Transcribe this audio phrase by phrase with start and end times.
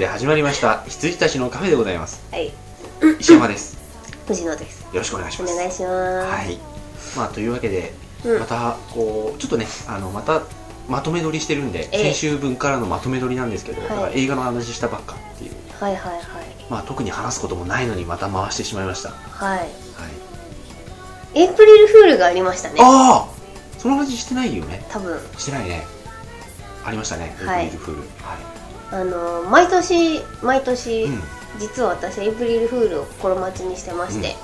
[0.00, 2.22] で始まりました羊たちのカフェでございます。
[2.32, 2.50] はい。
[3.20, 3.76] 石山です。
[4.26, 4.80] 藤野です。
[4.80, 5.52] よろしくお願いします。
[5.52, 5.88] お願いしま
[6.22, 6.26] す。
[6.26, 6.58] はい。
[7.14, 7.92] まあというわけで
[8.24, 8.38] うん。
[8.40, 10.40] またこうちょっとねあのまた
[10.88, 12.02] まとめ撮りしてるんで、ええ。
[12.04, 14.24] 先週分からのまとめ撮りなんですけど、はい。
[14.24, 15.52] 映画の話したばっかっていう。
[15.78, 16.22] はいはいはい。
[16.70, 19.10] まあ特に話すこともないのにまた回してしまいました。
[19.10, 19.58] はい。
[19.58, 19.68] はい。
[21.34, 22.76] エイプリルフールがありましたね。
[22.80, 23.28] ああ
[23.76, 24.82] その話してないよね。
[24.88, 25.20] 多分。
[25.36, 25.86] してないね。
[26.86, 27.66] ありましたねはい。
[27.66, 28.08] エイプリルフール
[28.92, 31.22] あの毎年毎年、はい、うん。
[31.58, 34.36] 実は私エイプリルフールを心待ちにしてまして、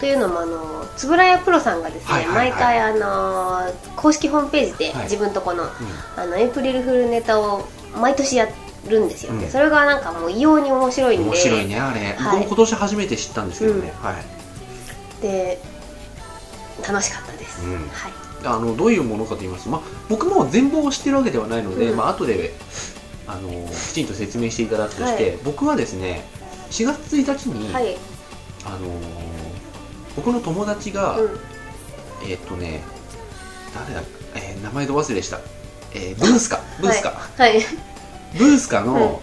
[0.00, 2.50] というのもあの円谷プロさんがですね、はいはいはい。
[2.50, 5.02] 毎回あの公式ホームページではい。
[5.04, 5.68] 自分とこの,、う
[6.16, 7.68] あのエイプリルフールネタを
[8.00, 8.48] 毎年や
[8.88, 11.24] るんですよ、それがなんかもう異様に面白いんで。
[11.24, 12.40] ん面白いねあれ、はい。
[12.40, 15.22] 僕も今年初めて知ったんですけどね、はい。
[15.22, 15.60] で
[16.88, 17.72] 楽しかったです、うん。
[17.74, 18.12] はい。
[18.44, 21.96] あのどういうものかと言いますと、まあ、僕も全貌を知ってるわけではないので、うん。
[21.96, 22.52] まあ後で
[23.32, 25.38] あのきちんと説明していただくとして、はい。
[25.44, 26.24] 僕はですね
[26.70, 27.96] 4月1日に、はい、
[28.66, 28.78] あの
[30.16, 31.30] 僕の友達が、うん、
[32.24, 32.82] えーっとね
[33.74, 34.02] 誰だ、
[34.34, 35.40] えー名前ど忘れした、
[35.94, 37.60] えーブースカブースカ、はい。
[38.38, 39.20] ブースカの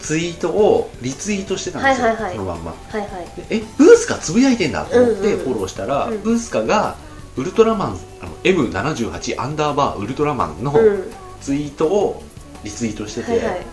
[0.00, 2.36] ツイートをリツイートしてたんですよ、はいはいはい。
[2.36, 2.72] そのまんま。
[2.72, 3.08] はいはい。
[3.48, 5.44] でえブースカつぶやいてんだと思ってうんうん。
[5.44, 6.22] フォローしたら、うん。
[6.22, 6.96] ブースカが
[7.36, 11.12] ウルトラマンあの M78 アンダーバーウルトラマンのうん。
[11.40, 12.22] ツイートを
[12.64, 13.66] リツイートしてて、はいはい。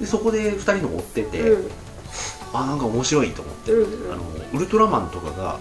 [0.00, 1.70] でそこで2人の追ってて、うん。
[2.52, 4.12] あなんか面白いと思って、うんうん。
[4.12, 4.22] あの
[4.54, 5.58] ウルトラマンとかが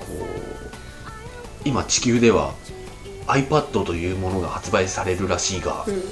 [0.00, 2.54] こう今地球では
[3.26, 6.02] iPad というものが発売されるらしいが、うん。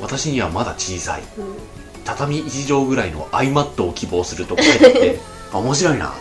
[0.00, 1.22] 私にはまだ小さい。
[1.38, 1.56] うん。
[2.06, 5.18] 畳1畳ぐらいの iMac を希望すると書いてあって
[5.52, 6.14] あ面白いな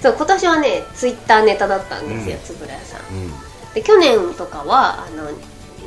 [0.00, 3.72] そう今年はねツイッターネタだったんですよ、円谷さん。
[3.74, 5.30] で去年とかはあの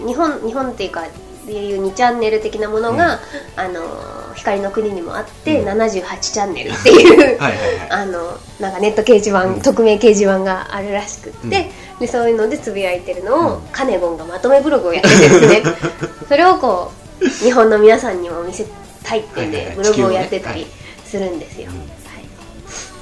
[0.06, 1.04] 日本日本っていうか
[1.46, 3.20] でいう2チャンネル的なものが、
[3.56, 3.82] あの
[4.36, 5.68] 光の国にもあって、うん。
[5.68, 7.54] 78チャンネルっていうはい
[7.90, 9.62] あのなんかネット掲示板、うん。
[9.62, 13.62] 匿名掲示板があるらしくって、でそういうのでつぶやいてるのを、うん。
[13.72, 15.64] カネゴンがまとめブログをやっててですね。
[16.28, 18.66] それをこう日本の皆さんにも見せ
[19.04, 20.68] たいっていうブログをやってたり
[21.06, 21.88] するんですよ、うんはい。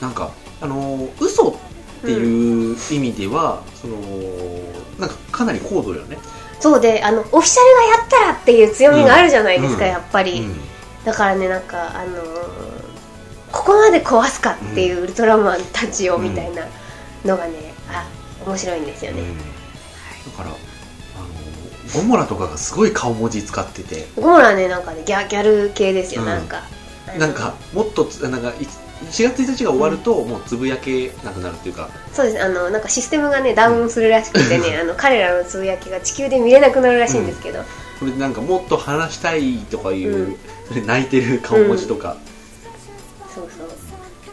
[0.02, 0.32] なんか
[0.62, 1.54] あのー嘘っ
[2.02, 3.98] ていう意味では、その
[5.00, 6.18] なんかかなり高度よね
[6.60, 9.92] そうであのオフィシャルがやったらっていう強みがあるじゃないですか、うん。
[9.92, 10.60] やっぱり、うん。
[11.06, 12.68] だからねなんかあのー
[13.50, 16.66] ここまで壊すかっていうウルトラマンたちをうんみたいな
[17.26, 18.06] のがね、あ
[18.46, 19.38] 面白いんですよね、うん。
[19.38, 19.44] だ
[20.36, 20.58] からあの
[22.02, 24.08] ゴモラとかがすごい顔文字使ってて。
[24.18, 26.28] ゴモラねなんかねギャギャル系ですよ、うん。
[26.28, 26.64] なんか。
[27.18, 28.68] なんかもっとつなんかい
[29.06, 31.90] 4月1日が終わると、もうつぶやけなくなるっていうか。
[32.14, 37.64] そうですあのなんかシステムがねダウンするらしくてね、あの彼らのつぶやきが地球で見れなくなるらしいんですけど、
[38.00, 40.38] それでなんかもっと話したいとかいう、
[40.72, 40.86] うん。
[40.86, 42.18] 泣いてる顔文字とか、
[43.34, 43.70] そうそう。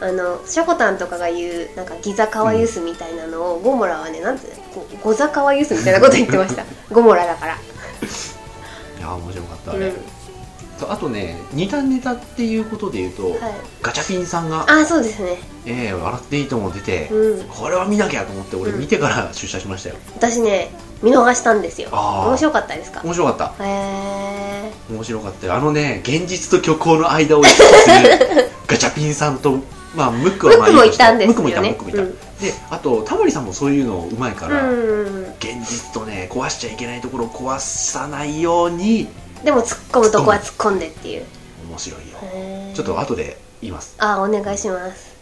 [0.00, 6.64] あのショコタンとかが言うなんかギザカワユスみたいなのを、ゴモラはねなんてゴゴザカワユスみたいなこと言ってました。
[6.92, 9.72] ゴモラだから、いやー面白かった。
[9.72, 10.13] あれ、うん
[10.84, 13.38] そうあとね似たネタっていうことで言うと、はい、
[13.82, 17.44] ガチャピンさんがあそうですね「ええ笑っていいとも」出て、うん。
[17.48, 20.70] これは見なきゃと思って俺うん見てから出社しましたよ、私ね
[21.02, 21.88] 見逃したんですよ。
[21.92, 22.28] あー。
[22.28, 23.00] 面白かったですか？
[23.04, 23.64] 面白かった。
[23.64, 25.54] へえ面白かったよ。
[25.54, 27.88] あのね現実と虚構の間を行き来す
[28.34, 29.58] る ガチャピンさんと
[29.94, 31.32] まあムックはまあムックもいたんですよね。
[31.32, 35.34] ムックもいたムックもいた、うんであとタモリさんもそういうのうまいから、うん。
[35.38, 39.08] 現実とね壊しちゃいけないところを壊さないように
[39.44, 41.26] でも突っ込むとこは突っ込んでっていう。
[41.68, 42.16] 面白いよ。
[42.74, 43.94] ちょっと後で言います。
[43.98, 45.14] あお願いします。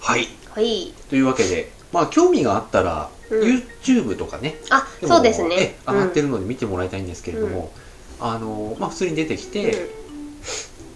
[0.00, 0.28] はい。
[0.50, 0.92] はい。
[1.08, 3.64] というわけでまあ興味があったら、うん。
[3.82, 4.56] YouTube とかね。
[4.70, 5.56] あそうですね。
[5.58, 7.72] え上がってる、るので見てもらいたいんですけれども、
[8.20, 9.88] あのまあ普通に出てきて、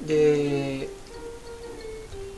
[0.07, 0.89] で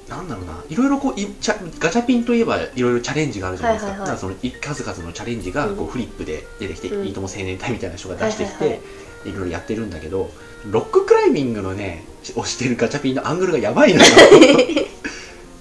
[0.08, 0.62] なんだろうな。
[0.68, 4.18] いろいろこういチャガチャピンといえばいろいろチャレンジがあるじゃないですか,、はいはいはい。
[4.18, 7.06] そのい数々のチャレンジがこううフリップで出てきて、うん。
[7.06, 8.80] いいとも青年隊みたいな人が出してきて、はいはい。
[9.26, 10.30] いろいろやってるんだけど
[10.70, 12.04] ロッククライミングのね
[12.34, 14.06] 押してるガチャピンのアングルがやばいのよ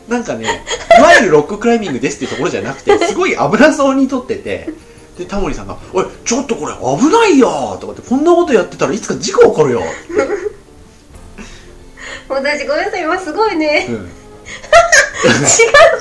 [0.08, 0.64] なんかね
[1.00, 4.70] いわゆるロッククライミングですっていうところじゃなくて すごい危なそうに撮ってて
[5.18, 9.84] でタモリさんが「おいちょっとこれ危ないよ!」とかってこんなことやってたらいつか事故起こるよ、
[12.28, 13.86] 私ごめんなさい今すごいね。
[13.90, 14.10] うん、 違う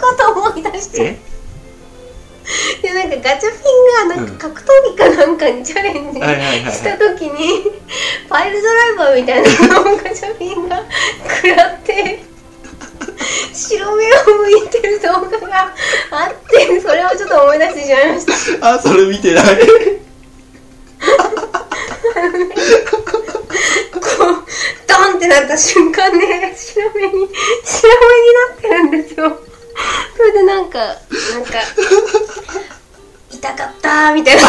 [0.01, 1.19] こと思い出しちゃうえ
[2.83, 3.57] でなんかガチャピ
[4.07, 4.67] ンがなんか格闘
[4.97, 7.73] 技かなんかにチャレンジした時に
[8.29, 10.83] パイルドライバーみたいなのをガチャピンが
[11.43, 12.34] 食らって
[13.53, 15.75] 白目を向いてる動画が
[16.11, 18.75] あってそれをちょっと思い出してしまいました。
[18.75, 19.45] あそれ見てない。
[23.95, 24.45] こう
[24.87, 27.29] ドンってなった瞬間ね白目に
[27.65, 29.39] 白目になってるんですよ。
[30.17, 30.97] それでなんかなん
[31.45, 31.61] か
[33.31, 34.43] 痛かったーみたいな。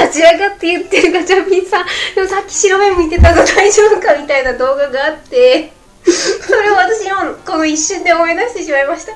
[0.00, 5.72] 立ち上がって言ってるガチャピンさんでもさっき白目向いてたぞ大丈夫かみたいな動画があって
[6.04, 9.12] それを私もこの一瞬で思い出してしまいました。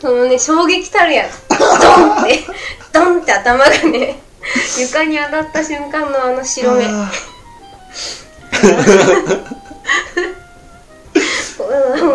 [0.00, 2.44] そのね衝撃たるやドンって。
[2.92, 4.20] ドンって頭がね
[4.78, 6.86] 床に当たった瞬間のあの白目。
[6.88, 7.06] も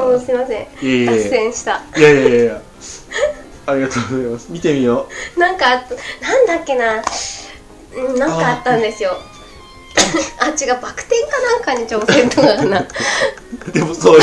[0.10, 0.68] うすいません。
[1.06, 1.82] 脱線した。
[1.94, 2.62] ーいやいやいや。
[3.68, 4.52] ありがとうございます。
[4.52, 5.08] 見てみよ
[5.38, 7.04] なんかあったなんだっけな。
[7.96, 9.18] うんなんかあったんですよ
[10.40, 12.80] あ違うバク転かなんかに挑戦とかかな。
[12.82, 12.88] う
[13.72, 14.22] でもそういう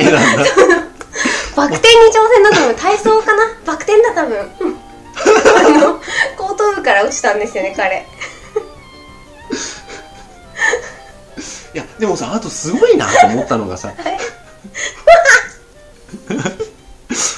[0.00, 0.44] 絵なんだ。
[1.56, 2.74] バク転に挑戦だと思う。
[2.74, 3.44] 体操かな？
[3.66, 4.50] バク転だ多分。
[4.60, 4.78] うん。
[5.20, 6.00] あの
[6.36, 8.06] 後頭部から落ちたんですよね彼。
[11.72, 13.92] いやでもさあとすごいなと思ったのがさ。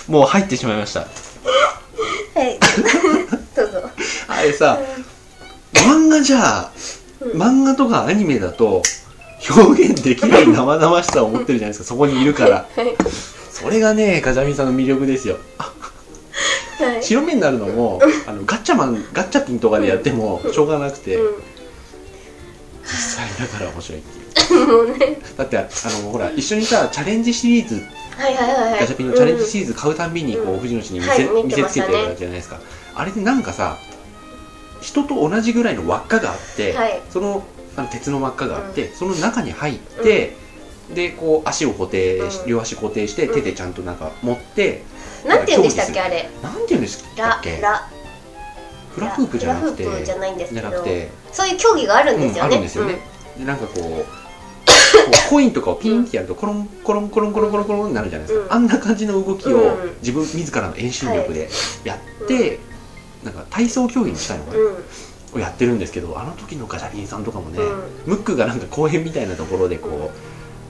[0.09, 1.01] もう入ってしまいました。
[1.01, 1.07] は
[2.45, 2.59] い。
[3.57, 3.91] どうぞ。
[4.29, 4.79] あれさ
[5.75, 6.71] 漫画じゃ
[7.35, 8.83] 漫画とかアニメだと
[9.51, 11.85] 表現できない 生々しさを持ってるじゃないですか。
[11.85, 12.67] そこにいるから。
[12.77, 12.95] はい。
[13.51, 15.37] それがねガチャミンさんの魅力ですよ。
[15.59, 17.03] はい。
[17.03, 21.17] 白目になるのもあのガッチャマンガッチャピンとかでやってもしょうがなくて。
[21.17, 21.21] う
[22.85, 25.17] 実際だから面白いっていう。
[25.39, 25.69] だってあ
[26.03, 27.83] のほら一緒にさチャレンジシリーズ
[28.17, 28.81] はいはいはいはい。
[28.81, 32.61] ガチャピンのチャレンジシリーズ買うたんびにこう藤野氏に見せ,、はい見せつけてるじゃないですか。
[32.95, 33.79] あれでなんかさ
[34.83, 37.01] 人と同じぐらいの輪っかがあって、はい。
[37.09, 37.45] その
[37.77, 40.37] あの鉄の輪っかがあって、その中に入って、
[40.95, 42.49] でこう足を固定し、うん。
[42.49, 43.35] 両足固定してうん。
[43.35, 44.83] 手でちゃんとなんか持って、
[45.27, 46.29] なんて言うんでしたっけあれ？
[46.43, 47.61] なんて言うんですラっけ？
[47.61, 47.89] ラ
[48.95, 50.71] フラフープじゃなくてじゃないんですけど。
[51.33, 52.99] そういう競技があるんですよね、うんあるんですよね、
[53.39, 54.05] でなんかこう
[55.31, 58.53] コインとかをピンってやるとコロンコロンコロンコロンコロンコロンになるじゃないですか、うん。
[58.53, 59.97] あんな感じの動きをうん。
[60.01, 61.49] 自分自らの遠心力で
[61.85, 62.59] やって、
[63.25, 64.77] なんか体操競技に近いのかな、うん。
[65.35, 68.13] をやってるんですけどあの時のガチャピンさんとかもね、うん。
[68.13, 70.11] ムックがなんか公園みたいなところでこ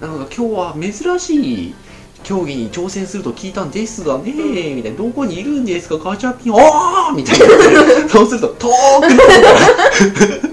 [0.01, 1.75] う、なんか今日は珍しい
[2.23, 4.77] 競技に挑戦すると聞いたんですがねうん。
[4.77, 4.99] みたいな。
[4.99, 6.53] どこにいるんですかガチャピン。
[6.53, 7.15] おー!
[7.15, 8.09] みたいな。
[8.09, 10.53] そうすると遠くの方から。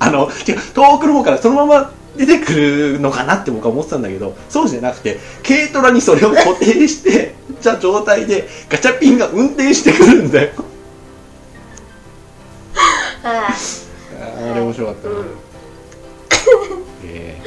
[0.00, 10.50] あの違う遠くの方からそのまま出てくるのかなって僕は思ってたんだけどそうじゃなくて軽トラにそれを固定してじゃ状態でガチャピンが運転してくるんだよ。
[10.56, 10.77] はい
[13.22, 13.48] あ
[14.54, 15.26] れ面白かったな、うん。
[17.04, 17.40] え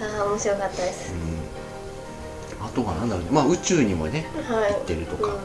[0.00, 1.12] ああ面白かったです。
[1.12, 3.30] ーうん、あとはなんだろうね。
[3.30, 4.72] まあ宇宙にもねはい。
[4.72, 5.38] 行ってるとか、うん。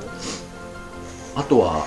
[1.35, 1.83] あとはあのー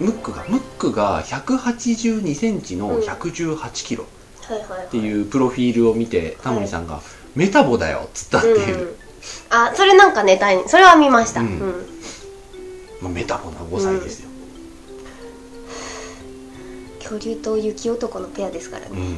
[0.00, 7.00] ムックがムックが182センチの118キロっていうプロフィールを見てタモリさんが、
[7.36, 8.96] メタボだよっつったっていう、うん。
[9.50, 11.40] あそれなんかね大それは見ました。
[11.42, 11.50] ううん。
[11.52, 11.60] ん、
[13.00, 14.30] まあ、メタボな5歳ですよ、
[17.02, 18.90] 恐竜と雪男のペアですからね。
[18.92, 19.16] うん。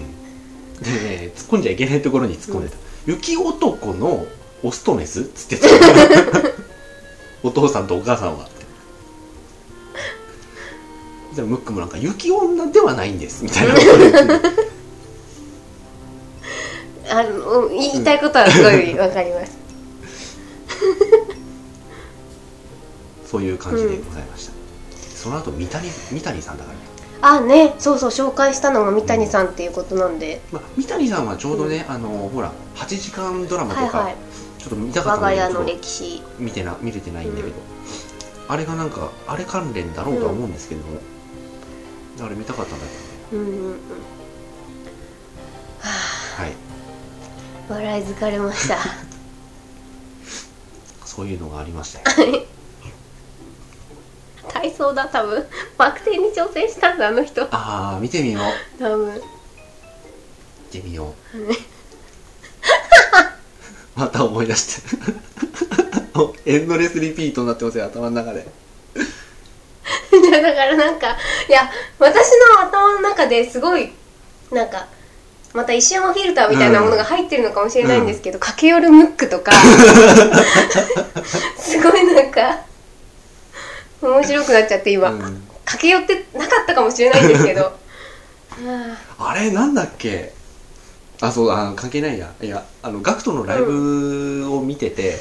[0.82, 2.76] でね突っ込んじゃいけないところに突っ込んでた、
[3.06, 4.26] 雪男の
[4.62, 5.20] オスとメス？
[5.20, 5.68] っつってた。
[7.42, 8.48] お父さんとお母さんは。
[11.34, 13.42] じゃあムックもなんか雪女ではないんです。
[13.44, 13.74] みたいな
[17.10, 19.58] あのうん言いたいことはすごいわかります。
[23.26, 24.52] そういう感じでございました、
[25.16, 26.84] その後三谷三谷さんだからね、
[27.26, 27.74] あね。
[27.78, 34.16] そうそう紹介したのも三谷さんっていうことなんで、まあ、三谷さんはちょうどね、あのほら8時間ドラマとか、はいはい。
[34.58, 36.22] ちょっと見たかった我が家の歴史。
[36.38, 37.54] 見てな見れてないんだけど、
[38.48, 41.00] あれがなんかあれ関連だろうとは思うんですけども、
[42.20, 42.84] あれ見たかったんだ
[43.30, 43.52] けうんうんうん。
[43.52, 43.74] どね
[46.36, 46.52] はい。
[47.70, 48.76] 笑い疲れました。
[51.06, 52.42] そういうのがありましたよ
[54.64, 55.46] 体操だ多分。
[55.76, 57.42] バク転に挑戦したんだあの人。
[57.50, 58.82] ああ見てみよう。
[58.82, 59.14] 多分。
[59.14, 59.20] 見
[60.70, 61.38] てみよう。
[64.00, 64.82] また思い出して。
[66.46, 68.46] エンドレスリピートになってますよ頭の中で。
[70.12, 71.16] いやだからなんか
[71.48, 73.90] いや私の頭の中ですごい
[74.52, 74.86] なんか
[75.52, 79.52] また石山フィルターみたいなものが入ってるのかもしれないんですけど、駆け寄るムックとか。
[81.56, 82.64] すごいなんか
[84.08, 85.42] 面白くなっちゃって今、うん。
[85.64, 87.72] 駆け寄ってなかったかもしれないんですけど。
[89.18, 90.32] ああれなんだっけ？
[91.20, 92.32] あそうあ関係ないや。
[92.42, 95.16] いやあのガクトのライブを見てて、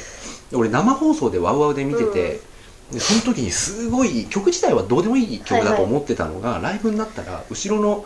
[0.54, 2.42] 俺生放送でワウワウで見てて、
[2.92, 8.06] でその時にすごい曲自体はどうでもいい曲だと思ってたのが、ライブになったら後ろの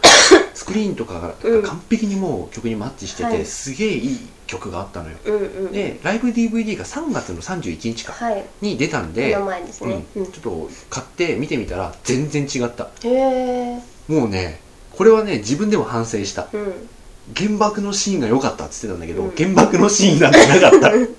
[0.54, 1.64] スクリーンとかがうん。
[1.64, 3.46] 完璧にもう曲にマッチしてて、はい。
[3.46, 5.18] すげえいい曲があったのよ。
[5.24, 5.72] ーうんうん。
[5.72, 8.44] でライブ DVD が3月の31日かはい。
[8.62, 10.32] に出たん目で、の前ですね、うん。
[10.32, 12.89] ちょっと買って見てみたら全然違った。
[14.08, 14.60] もうね
[14.92, 16.48] これはね自分でも反省した。
[16.51, 16.89] うん。
[17.36, 19.36] 原爆のシーンが良かったって言ってたんだけど、うん。
[19.36, 20.92] 原爆のシーンなんてなかった。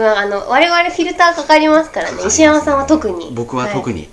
[0.00, 2.18] まあ、あの我々フィルターかかりますからね。
[2.26, 3.30] 石山さんは特に。
[3.32, 4.08] 僕は特に、に、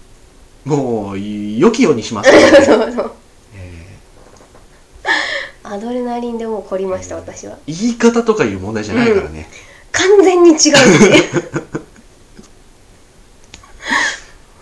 [0.65, 2.29] もう良きようにします、
[2.65, 3.20] そうそうえ
[5.71, 7.53] アドレナリンでもう凝りました私は。
[7.67, 9.47] ー言い方とかいう問題じゃないからね、
[9.93, 10.73] 完全に違うんです
[11.09, 11.17] ね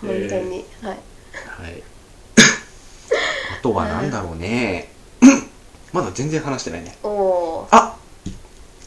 [0.04, 0.98] え本ー当に、はい。
[1.62, 1.82] はい。
[3.58, 4.88] あとはなんだろうね。
[5.92, 6.96] まだ全然話してないね。
[7.02, 7.96] おおあ！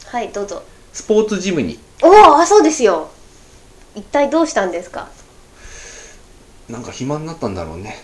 [0.06, 0.62] はいどうぞ。
[0.92, 1.78] スポーツジムに。
[2.02, 3.10] おおあそうですよ。
[3.94, 5.08] 一体どうしたんですか？
[6.70, 8.02] なんか暇になったんだろうね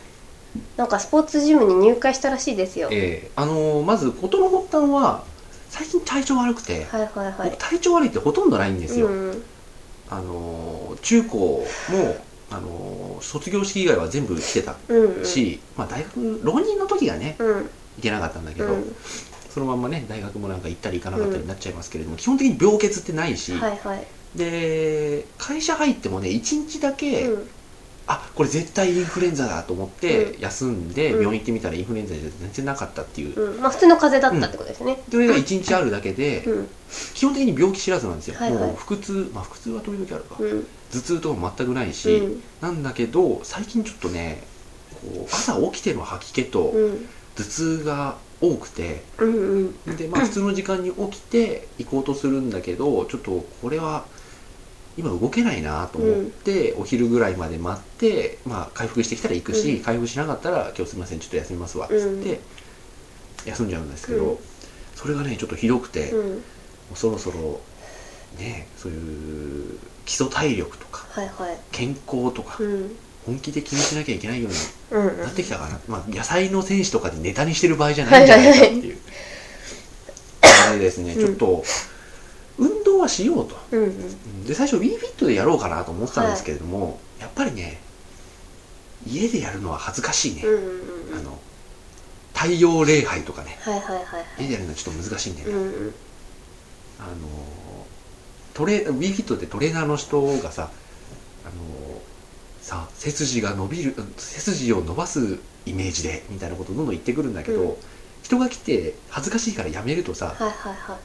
[0.76, 2.88] なんかスポーツジムに入会したらしいですよ。
[2.88, 3.30] はいええ。
[3.36, 5.24] あのーまず事の発端は
[5.68, 7.50] 最近体調悪くて、はいはい。
[7.50, 9.42] 僕体調悪いってほとんどないんですよ、うん
[10.08, 12.16] あのー中高も、
[12.50, 15.24] あのー卒業式以外は全部来てたうんうん。
[15.24, 17.70] し、まあ、大学浪人の時がねうん。
[17.96, 18.96] 行けなかったんだけど、うん。
[19.50, 24.06] そのまんまね大学もなんか行ったり行かなかったりになっちゃいますけれども、基本的に病欠ってないし、はいはい。
[24.34, 27.48] で会社入ってもね1日だけ、うん
[28.06, 31.22] あこれ絶対インフルエンザだと思ってう休んで、うん。
[31.22, 33.60] 病院行ってみたらインフルエンザじゃ全然なかったっていう、うん。
[33.60, 35.02] まあ普通の風邪だったってことですね。
[35.10, 36.68] それが1日あるだけで、うん。
[37.14, 38.62] 基本的に病気知らずなんですよ、はいはい。
[38.64, 40.66] もう腹痛まあ腹痛は時々あるか、うん。
[40.90, 42.42] 頭痛とかも全くないし、うん。
[42.60, 44.42] なんだけど最近ちょっとね
[44.90, 47.08] こう朝起きての吐き気とうん。
[47.36, 49.96] 頭痛が多くてうんうん。
[49.96, 54.06] で、まあ、普通の時間に起きて行こうとするんだけどちょっとこれは
[55.00, 59.82] 今動けないなと思って、お昼ぐらいまで待って、まあ、回復してきたら行くし、うん。
[59.82, 62.40] 回復しなかったら今日すみませんちょっと休みますわっつって、
[63.46, 64.38] 休んじゃうんですけど、うん。
[64.94, 66.12] それがねちょっとひどくて、
[66.94, 67.60] そろそろ
[68.38, 71.06] ねそういう基礎体力とか
[71.72, 72.96] 健康とかうん。
[73.26, 74.48] 本気で気にしなきゃいけないよ
[74.90, 78.98] うになってきたかな、まあ、野菜の選手とかでネタにしてる場合じゃないんじゃないかっていう。
[80.68, 81.64] あれですね、うんちょっと
[83.00, 83.56] はしようと。
[83.72, 84.44] うんうん。
[84.44, 87.78] で最初 WeFit でやろうかなと思ってたんですけれども、やっぱりね
[89.06, 90.60] 家でやるのは恥ずかしいね、うんうん
[91.12, 91.18] うん。
[91.18, 91.38] あの
[92.34, 93.58] 太陽礼拝とかね。
[93.62, 94.42] はいはいはいはい。
[94.42, 95.94] 家でやるのはちょっと難しいんだよね、うんうん。
[97.00, 97.08] あの
[98.54, 100.70] トレ WeFit ってトレーナーの人がさ
[101.44, 101.52] あの
[102.60, 107.76] さあ背筋が伸びる背筋を伸ばすイメージでみたいなことをどんどん言ってくるんだけど、うん。
[108.22, 110.74] 人が来て恥ずかしいからやめるとさ、はいはいはい。
[110.86, 110.96] あの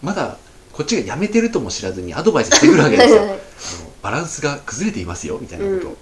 [0.00, 0.38] まだ
[0.72, 3.22] こっちがやめてるとも知らずにアドバイスしてくるわけですよ。
[3.22, 3.38] あの
[4.02, 5.88] バランスが崩れていますよみたいなこと。
[5.88, 5.96] を、うん。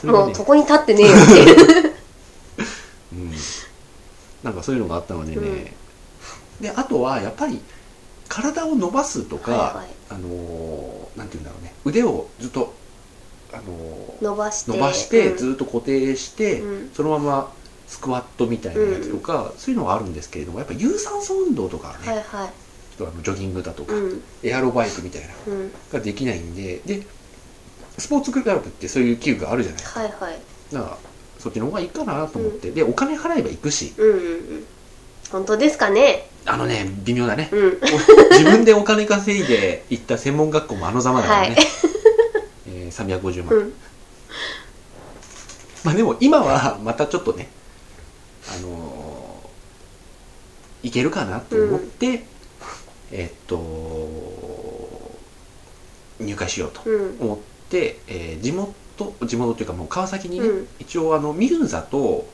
[0.00, 1.94] それがねもうそこに立ってねえよっていう。
[3.12, 3.30] うん、
[4.42, 5.64] なんかそういうのがあったのでね、うん。
[6.60, 7.60] であとはやっぱり
[8.28, 9.88] 体を伸ばすとか、はいはい。
[10.10, 11.74] あのーなんて言うんだろうね。
[11.84, 12.74] 腕をずっと、
[13.52, 14.72] あのー伸ばして。
[14.72, 15.36] 伸ばしてうん。
[15.36, 16.90] ずっと固定して、うん。
[16.92, 17.52] そのまま
[17.86, 22.50] スクワットみたいなやつとか、そういうのがあるんですけれどもやっぱ有酸素運動とかはね、はいはい
[22.96, 24.22] とあのジョギングだとか、うん。
[24.42, 25.72] エアロバイクみたいなうん。
[25.92, 27.02] ができないんでで
[27.98, 29.82] スポーツクラブってそういう器具があるじゃない。
[29.84, 30.38] はいはい。
[30.72, 30.98] だから
[31.38, 33.92] そっちの方がいいかなと思って、でお金払えば行くし。
[33.96, 34.18] うんうんう
[34.60, 34.64] ん。
[35.30, 36.28] 本当ですかね。
[36.46, 37.48] あのね微妙だね。
[37.52, 37.80] うん。
[38.32, 41.66] 自分でお金稼いで行った専門学校もあのざまだからね、はい。
[42.68, 43.72] えー350万、うん。
[45.84, 47.48] まあでも今はまたちょっとね
[48.48, 52.24] あのーいけるかなと思って、
[53.16, 55.14] えーっと
[56.20, 57.16] 入会しようとうん。
[57.20, 57.38] 思っ
[57.70, 58.74] て、えー地元
[59.26, 60.68] 地元っていうかもう川崎にね、うん。
[60.78, 62.26] 一応あのミルンザと、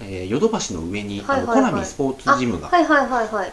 [0.00, 1.58] えーヨドバシの上に、はいはいはい。
[1.58, 2.70] あのコナミスポーツジムが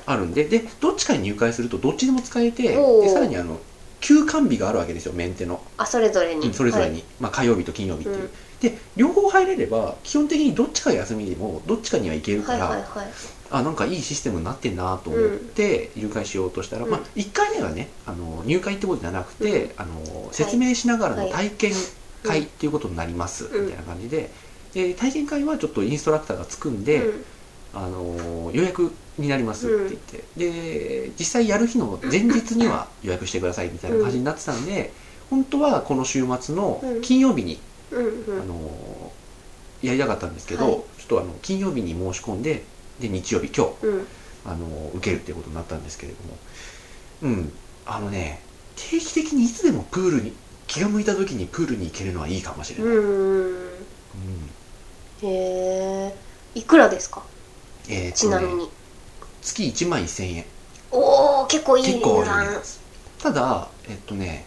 [0.06, 3.60] あるんででどっちかに入会するとどっちでも使えてでさらにあの
[4.00, 6.48] 休館日があるわけですよメンテの、あそれぞれに。
[6.48, 7.04] うんそれぞれに、はい。
[7.20, 8.30] まあ、火曜日と金曜日っていう、うん。
[8.62, 13.08] で両方入れれば基本的にどっちか休みでもどっちかには行けるから、はいはいはい
[13.50, 16.92] あなんかいいシステムになってんなと思って入会しようとしたら、うん。
[16.92, 21.72] まあ、1回目はねあの入会ってことじゃなくて、あの説明しながらの体験
[22.24, 23.66] 会っていうことになります、うん。
[23.66, 24.30] みたいな感じで。
[24.74, 27.24] で体験会はちょっとインストラクターがつくんで、うん。
[27.74, 34.94] あの予約になりますって言って、で実際やる日の前日には予約してくださいみたいな感じになってたんで、
[35.30, 37.60] 本当はこの週末の金曜日に、
[37.92, 38.42] うんうん。
[38.42, 39.12] あの
[39.82, 40.74] やりたかったんですけど、はい。
[40.74, 42.64] ちょっとあの金曜日に申し込んで
[43.00, 44.08] で日曜日今日うん。
[44.46, 46.38] あの受けるっていうことになったんですけれども。
[47.22, 47.52] うん。
[47.86, 48.42] あのね
[48.76, 50.34] 定期的にいつでもプールに
[50.68, 53.88] 気が向いた時にプールに行けるのはいいかもしれない、うんうん
[55.22, 56.14] へえ。
[56.54, 57.24] いくらですか？
[57.90, 58.70] えーとねちなみに、
[59.42, 60.46] 月1万1000円。
[60.92, 62.46] おお結構いい値段。
[63.20, 64.47] ただえっとね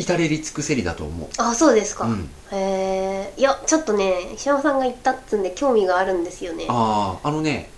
[0.00, 1.28] 至れり尽くせりだと思う。
[1.36, 6.64] あそうですか、うん、へえいやちょっとね石山さんが言ったっつんで興味があるんですよね。
[6.68, 7.70] あああのね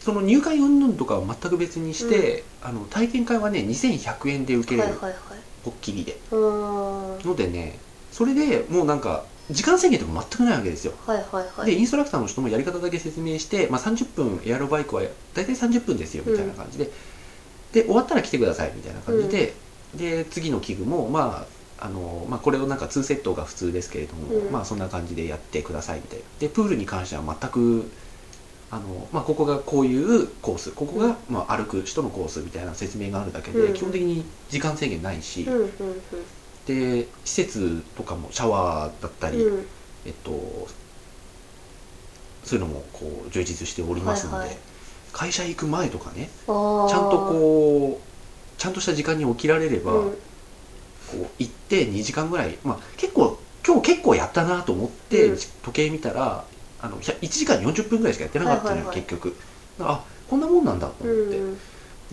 [0.00, 5.20] その入会云々とかは全く別にして、あの体験会はね2100円で受けれる、はいはいはい。
[5.64, 6.18] ポッキリで。
[6.32, 7.78] のでね
[8.10, 10.92] それでもうなんか時間制限とか全くないわけですよ。
[11.06, 11.66] はいはいはい。
[11.66, 15.02] でインストラクターの人もやり方だけ説明して、まあ、30分エアロバイクは
[15.34, 16.90] 大体30分ですよみたいな感じで、
[17.72, 19.54] で終わったら来てくださいみたいな感じで、
[19.94, 24.52] で次の器具もまああのまあ、これをなんか2セットが普通ですけれども、うん。
[24.52, 26.24] まあそんな感じでやってくださいみたいな。
[26.38, 27.90] でプールに関しては全く
[28.70, 33.74] あの、まあ、ここがこういうコースここが、まあ、歩く人のコースみたいな説明があるだけで、うん。
[33.74, 35.70] 基本的に時間制限ないし、うんうん
[36.66, 39.44] で施設とかもシャワーだったり、
[40.06, 40.30] えっと、
[42.44, 44.58] そういうのもこう充実しておりますので、はいはい。
[45.10, 48.11] 会社行く前とかねちゃんとこう
[48.62, 50.10] ちゃんとした時間に起きられれば、うん。
[50.12, 50.16] こ
[51.14, 55.36] う行って2時間ぐらい、まあ、結構今日結構やったなと思って、うん。
[55.36, 56.44] 時計見たら
[56.80, 58.96] あの1時間40分ぐらいしかやってなかったのよ、はいはいはい。
[58.98, 59.36] 結局。
[59.80, 61.58] あこんなもんなんだと思って、うん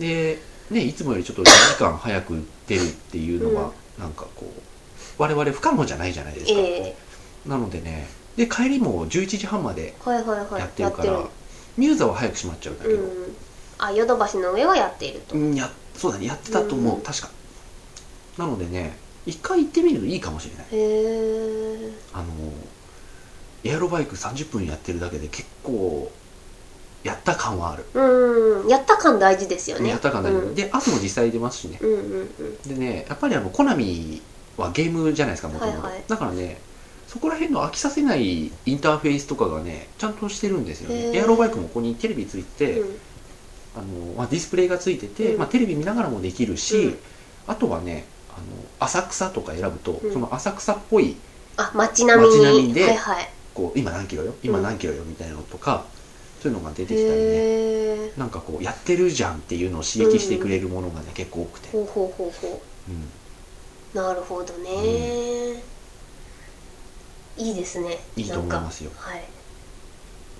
[0.00, 0.38] で、
[0.70, 6.96] ね、いつもよりちょっと2時間早く出るっていうのは、なんかこう我々不可能じゃないじゃないですか、え
[7.46, 10.60] なのでねで帰りも11時半までえはいはいはい。
[10.60, 11.28] やってるから、
[11.76, 13.36] ミューザは早く閉まっちゃうんだけど、うん。
[13.78, 15.70] あヨドバシの上はやっていると、うん、や
[16.00, 17.02] そうだねやってたと思う、うん。
[17.02, 17.28] 確か。
[18.38, 20.64] なのでね一回行ってみるといいかもしれない。
[20.64, 22.24] へえあの
[23.64, 26.10] エアロバイク30分やってるだけで結構
[27.04, 28.68] やった感はある、うん。
[28.68, 29.90] やった感大事ですよね。
[29.90, 30.54] やった感ない、うん。
[30.54, 31.78] で汗も実際出ますしね。
[31.82, 32.62] うんうんうん。
[32.62, 34.22] でねやっぱりあのコナミ
[34.56, 36.58] はゲームじゃないですかもともとだからね
[37.06, 41.14] そこら辺の飽きさせないインターフェースとかがねちゃんとしてるんですよね。
[41.14, 42.96] エアロバイクもここにテレビついて、うん
[43.76, 43.84] あの
[44.16, 45.38] まあ、ディスプレイがついてて、うん。
[45.38, 46.98] まあ、テレビ見ながらもできるし、うん。
[47.46, 48.38] あとはねあの
[48.80, 50.12] 浅草とか選ぶと、うん。
[50.12, 51.16] その浅草っぽい
[51.56, 52.42] あ街並み。
[52.42, 53.28] 並みではいはい。
[53.54, 54.34] こう今何キロよ？
[54.42, 55.04] 今何キロよ？
[55.04, 55.84] みたいなのとか、
[56.40, 58.10] そういうのが出てきたりね。
[58.16, 62.62] なんかこうやってるじゃんっていうのを刺激してくれるものがね、結構多くて、ほうほうほうほ
[63.94, 63.96] う。
[63.96, 65.62] なるほどね、
[67.36, 67.98] いいですね。
[68.16, 68.90] いいと思いますよ。
[68.96, 69.24] はい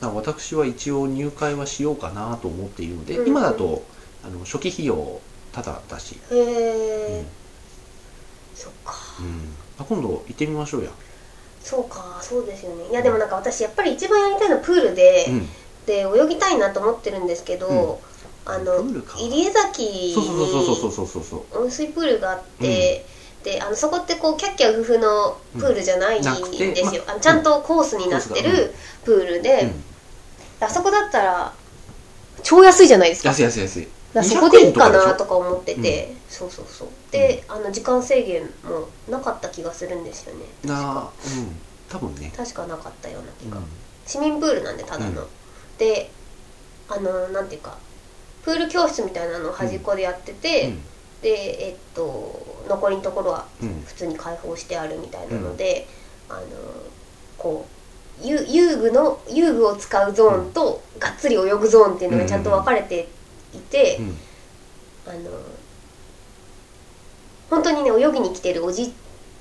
[0.00, 3.84] だ私は一応入会はしようかなと思っているので、うん今だと
[4.24, 5.20] あの初期費用
[5.52, 7.26] ただだし、へえ、うん。
[8.54, 8.94] そっか。
[9.20, 9.52] うん。
[9.78, 10.90] あ今度行ってみましょうや、
[11.62, 12.88] そうかそうですよね。
[12.90, 15.48] いやでもなんか私やっぱり一番やりたいのはプールで、うん、
[15.86, 18.00] で泳ぎたいなと思ってるんですけど、
[18.44, 21.62] あの入江崎そうそうそうそうにそうそうそう。
[21.64, 23.06] 温水プールがあって、
[23.42, 29.84] であのそこってこうキャッキャウフフのプールじゃないんなですよ、まあのちゃんとコースになってるプールで、うん
[30.60, 31.54] あそこだったら
[32.42, 33.30] 超安いじゃないですか。
[33.30, 33.82] 安い安い安い。
[33.82, 36.88] だからそこでいいか200円なととか思ってて、そうそうそう。
[37.10, 40.46] で、あの時間制限もなかった気がするんですよね。
[40.64, 41.12] な確か。
[41.26, 41.60] うん。
[41.88, 43.50] 多分ね、確かなかったような気うん。
[43.50, 43.58] が、
[44.06, 45.28] 市民プールなんでただの、うん。
[45.78, 46.12] で
[46.88, 47.78] あのなんていうか
[48.42, 50.72] プール教室みたいなのを端っこでやってて、
[51.22, 51.28] で
[51.68, 53.68] えっと残りのところはうん。
[53.68, 55.88] うん普通に開放してあるみたいなので、
[56.28, 56.40] あの
[57.36, 57.79] こう
[58.22, 63.08] 遊遊具の遊具を使うゾーンと、がっつり泳ぐゾーンっていうのがちゃんと分かれて
[63.54, 64.16] いて、うん。
[65.06, 65.30] あの
[67.48, 68.92] 本当にね泳ぎに来てるおじ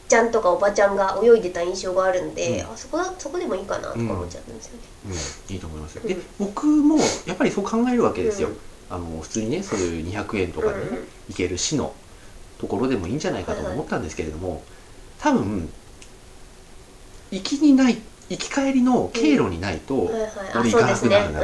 [0.07, 2.73] ちゃんとかおばちゃんが泳いでた印象があるんで、うん。
[2.73, 4.83] あそこだそこでもいいかなとか思っちゃったんですよね。
[5.49, 8.57] うん、いいと思いますで僕もやっぱりそう考えるわけですよ、うん。
[8.89, 10.85] あの普通にねそういう200円とかでね、
[11.29, 11.93] 行ける市の
[12.57, 14.63] ところでもいいんじゃないかと思ったんですけれども、
[15.19, 15.69] 多分
[17.31, 17.97] 行きにない
[18.29, 19.95] 行き帰りの経路にないと、
[20.55, 20.71] 俺。
[20.71, 21.43] 行かなくなるなっ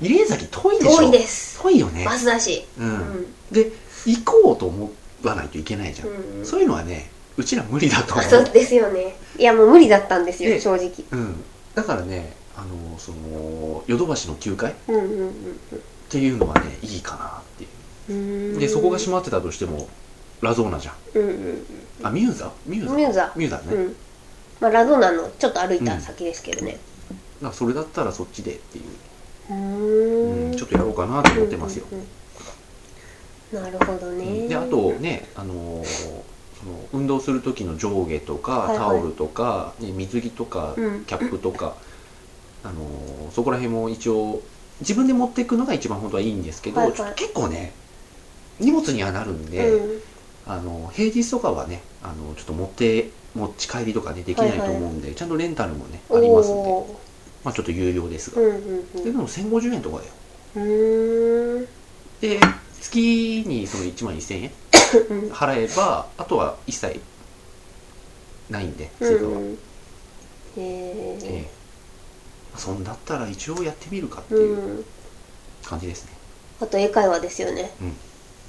[0.00, 0.06] て。
[0.06, 0.96] 入江崎遠いでしょ？
[0.98, 1.62] 遠いです。
[1.62, 2.04] 遠いよね。
[2.04, 2.66] バスだし。
[2.78, 2.90] う、うん。
[2.90, 3.26] ん。
[3.50, 3.72] で
[4.06, 4.90] 行こうと思
[5.22, 9.16] わないといけないじゃん、うんそういうのはねうちら無理だと思あそうですよね。
[9.38, 10.90] いやもう無理だったんですよで正直。
[11.12, 15.34] うん、だからねあのそのヨドバシの9階っうんうんうん。
[16.08, 17.66] ていうのはねいいかなってい
[18.08, 18.52] う。
[18.52, 18.58] うん。
[18.58, 19.88] でそこが閉まってたとしても
[20.40, 20.94] ラゾーナじゃん。
[21.14, 21.66] うんうん
[22.02, 22.50] あミューザ？
[22.66, 23.32] ミューザミューザ。
[23.36, 23.96] ミューザね、うん。
[24.60, 26.78] まあラゾーナのちょっと歩いた先ですけどね。
[27.40, 28.84] なんかそれだったらそっちでっていう、
[29.50, 32.04] ううんちょっとやろうかなと思ってますよ、うんうん
[33.58, 33.64] うん。
[33.64, 34.48] なるほどね。
[34.48, 35.86] であとね、あのー
[36.60, 38.78] その運動する時の上下とか、はいはい。
[38.78, 41.04] タオルとか、ね、水着とか、うん。
[41.06, 41.76] キャップとか、
[42.62, 44.42] あのーそこら辺も一応
[44.80, 47.14] 自分で持っていくのが一番本当はいいんですけど、はいはい。
[47.14, 47.72] 結構ね
[48.58, 50.00] 荷物にはなるんで、うん。
[50.46, 56.74] あの平日とかはねあのちょっと持って持ち帰りとかねできないと思うんで、ちゃんとレンタルもねありますんで、
[57.44, 58.54] まあ、ちょっと有料ですが、うんうん
[58.94, 59.04] うん。
[59.04, 60.12] ででも1050円とかだよ。
[60.54, 61.68] うーん。
[62.20, 62.38] で
[62.80, 64.52] 月にその1万1000円
[65.10, 65.30] うん。
[65.30, 67.00] 払えばあとは一切
[68.48, 69.58] ないんで追加は、うん。
[70.56, 71.50] へええ
[72.54, 72.58] え。
[72.58, 74.84] そんだったら一応やってみるかってういうん。
[75.62, 76.12] 感じですね、
[76.60, 77.70] あと英会話ですよね。
[77.80, 77.92] うん。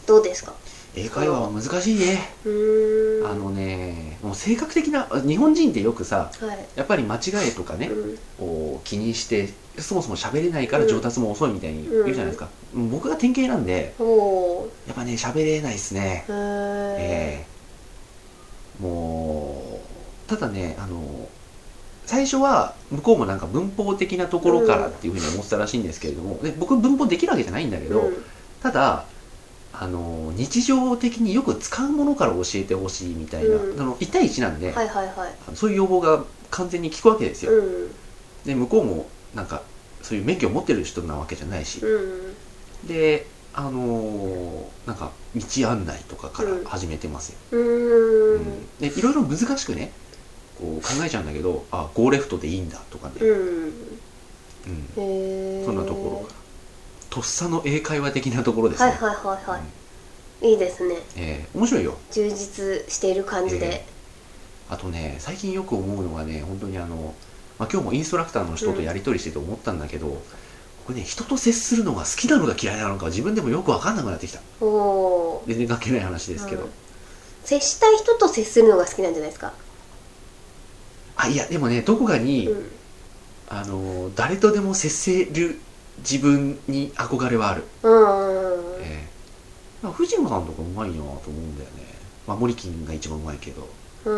[0.07, 0.53] どうですか？
[0.95, 3.27] 英会話は難しいね、うーん。
[3.31, 6.69] あのねもう性格的な日本人ってよくさはい。
[6.75, 8.75] やっぱり間違いとかね、うん。
[8.75, 9.47] を気にして
[9.79, 13.95] そもそも喋れないから上達も遅いみたいに言うじゃないですか、僕が典型なんで
[14.85, 16.25] やっぱね喋れないですね。
[16.27, 16.35] へえ
[17.47, 17.47] え
[18.79, 18.81] え。
[18.81, 19.81] も
[20.25, 21.29] うただねあの
[22.05, 28.11] 最初は向こうもなんか文法的なところからっていうふうに思ってたらしいんですけれども、で僕文法できるわけじゃないんだけど、
[28.59, 29.05] ただ
[29.73, 33.79] あの日常的によく使うものから教えてほしいみたいな、うん。
[33.79, 35.55] あの1対1なんで、はいはいはい。
[35.55, 37.91] そういう要望が完全に聞くわけですよ、うん。
[38.45, 39.63] で向こうもなんか
[40.01, 42.87] そういう免許を持ってる人なわけじゃないし、うん。
[42.87, 48.41] であのーなんか道案内とかから始めてますよ、うん。
[48.41, 48.67] ん。
[48.79, 49.91] でいろいろ難しくね
[50.59, 55.65] こう考えちゃうんだけどあゴーレフトでいいんだとかね、うん。
[55.65, 56.40] そんなところから
[57.11, 59.61] とっさの英会話的なところですね、はいはいはいは
[60.41, 60.51] い。
[60.51, 60.95] いいですね。
[61.17, 61.97] えー面白いよ。
[62.09, 63.85] 充実している感じで。
[64.69, 67.13] あとね最近よく思うのがね本当にあの、
[67.59, 70.21] まあ、今日もインストラクターの人とやり取りしてて思ったんだけど、
[70.87, 74.39] 僕ね人と接するのが好きなのか嫌いなのか自分でもよく分かんなくなってきた。
[74.65, 76.69] お全然関係ない話ですけど、うん。
[77.43, 79.51] 接したい人と接するのが好きなんじゃないですか？
[81.17, 82.71] あいやでもねどこかに、うん。
[83.49, 85.59] あの誰とでも接せる
[86.01, 88.81] 自分に憧れはある、うん。
[88.81, 89.07] ええ。
[89.81, 91.85] まあ藤野さんとかうまいなと思うんだよね。
[92.27, 93.67] まあ森金が一番うまいけど。
[94.05, 94.09] う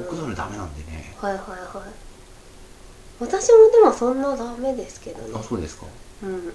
[0.00, 0.04] ん。
[0.04, 1.14] 僕それダメなんでね。
[1.20, 2.02] はいはいはい。
[3.20, 5.32] 私もでもそんなダメですけどね。
[5.34, 5.86] あそうですか。
[6.24, 6.52] うん。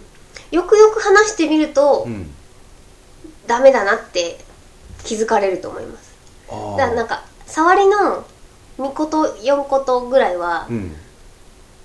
[0.52, 2.30] よくよく話してみると、うん。
[3.48, 4.38] ダメだなって
[5.04, 6.16] 気づかれると思います。
[6.50, 8.26] あだからなんか触りの
[8.78, 10.96] 3個と4個とぐらいは、うん。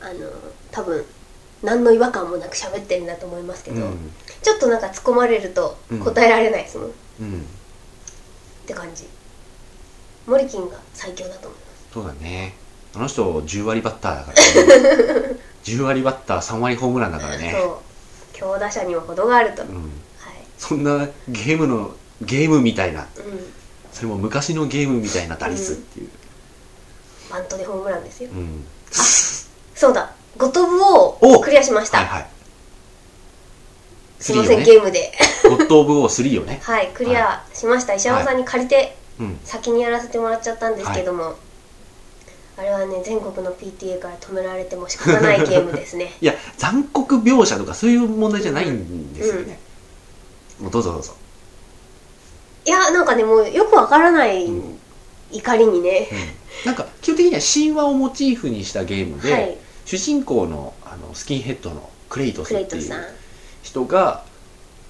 [0.01, 0.31] あの
[0.73, 1.05] 多分
[1.63, 4.13] 何の違和感もなく喋ってるんだと思いますけど、うん。
[4.43, 6.01] ちょっとなんか突っ込まれるとうん。
[6.01, 7.47] 答えられないですもん、っうん。
[8.67, 9.07] て感じ。
[10.27, 11.95] モリキンが最強だと思います。
[11.95, 12.55] そうだね。
[12.95, 15.37] あの人10割バッターだからね。
[15.65, 17.55] 10割バッター3割ホームランだからね。
[17.57, 17.77] そう。
[18.33, 19.71] 強打者には程があると、はい。
[19.71, 19.91] うん
[20.59, 23.01] そんなゲームのゲームみたいな。
[23.01, 23.07] うん、
[23.93, 26.09] それも昔のゲームみたいな打率っていう、
[27.29, 28.31] バントでホームランですよ。
[28.31, 28.65] うん。
[29.75, 31.41] そうだゴトブをお。
[31.41, 32.27] クリアしました、はいはい。
[34.19, 35.13] すいません、3をねゲームで。
[35.49, 36.61] ゴッド・オブ・オー3をね。
[36.65, 39.41] はいクリアしました、石山さんに借りてうん。
[39.45, 41.35] 先にやらせてもらっちゃったんですけども、
[42.57, 46.15] あれはね全国の PTA から止められても仕方ないゲームですね。
[46.21, 49.59] いや残酷描写とかそういう問題じゃないんですよね、
[50.61, 51.15] もうどうぞどうぞ、
[52.65, 54.79] いやなんかねもうよくわからないうん。
[55.33, 56.09] 怒りにね、
[56.67, 62.93] なんか基本的には神話をモチーフにしたゲームで、はい主人公のあのスキンヘッドのクレイトスっていう
[63.63, 64.25] 人が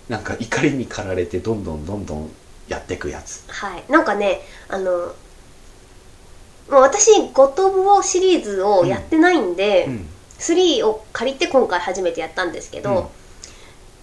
[0.09, 2.31] なんか怒りに駆られてどんどんどんどん
[2.69, 3.45] やっていくやつ。
[3.49, 3.85] はい。
[3.89, 5.15] なんかねあのも
[6.71, 10.09] う私「ゴッド・オブ・ウォー」シリーズをやってないんで、うん。
[10.39, 13.07] 3を借りて今回初めてやったんですけど、うん。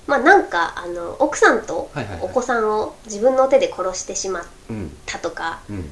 [0.07, 1.89] まあなんかあの奥さんと
[2.21, 4.97] お子さんを自分の手で殺してしまっうん。
[5.05, 5.91] たとか、うん。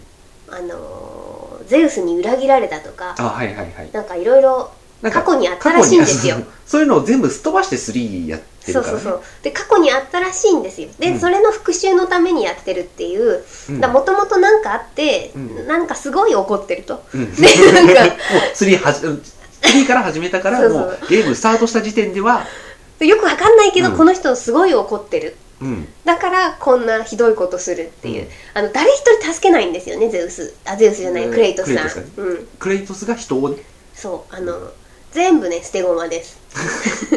[0.49, 3.89] あのゼウスに裏切られたとかあはいはいはい。
[3.91, 6.37] なんかいろいろ過去にあったらしいんですよ。
[6.65, 9.23] そういうのを全部すっ飛ばして3やってるから、ね、そうそうそう。
[9.43, 10.89] で過去にあったらしいんですよ。
[10.99, 11.19] で、うん。
[11.19, 13.43] それの復讐のためにやってるっていう。
[13.69, 13.79] うん。
[13.79, 15.67] もともと何かあって、うん。
[15.67, 17.03] なんかすごい怒ってると。
[17.13, 17.33] うん。
[17.35, 18.11] でなんかもう
[18.53, 19.01] 3はじ
[19.61, 22.45] 3から始めたからもうゲームスタートした時点では
[22.99, 23.97] よくわかんないけど、うん。
[23.97, 25.35] この人すごい怒ってる。
[25.61, 25.87] うん。
[26.05, 28.29] だからこんなひどいことするっていう、うん。
[28.55, 30.53] あの誰一人助けないんですよねゼウス。
[30.65, 31.33] あゼウスじゃない、うん。
[31.33, 32.03] クレイトスさん。
[32.59, 33.57] クレイトスが人をね。
[33.93, 34.71] そうあの
[35.17, 36.37] 全部ね捨て駒です。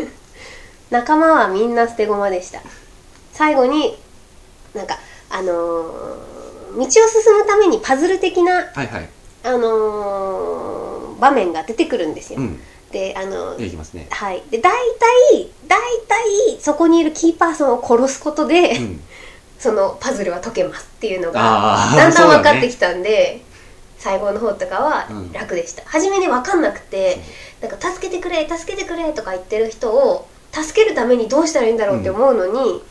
[0.91, 2.63] 仲間はみんな捨て駒でした。
[3.35, 3.99] 最後に
[4.75, 6.31] なんかあのー
[6.71, 9.09] 道を進むためにパズル的な、はいはい。
[9.45, 12.61] あのー場面が出てくるんですよ、うん。
[12.91, 14.07] であのでいきますね。
[14.09, 14.43] はい。
[14.51, 19.01] で大体大体そこにいるキーパーソンを殺すことで、うん。
[19.61, 23.43] そのパズルは解けますっていうのがだんだん分かってききたんで、
[24.01, 25.33] 最後の方とかはうん。
[25.33, 27.21] 楽でした、初めに分かんなくて
[27.61, 32.83] なんか助けてくれ助けてくれとか言ってる人を助けるためにどうしたらいいんだろうって思うのに、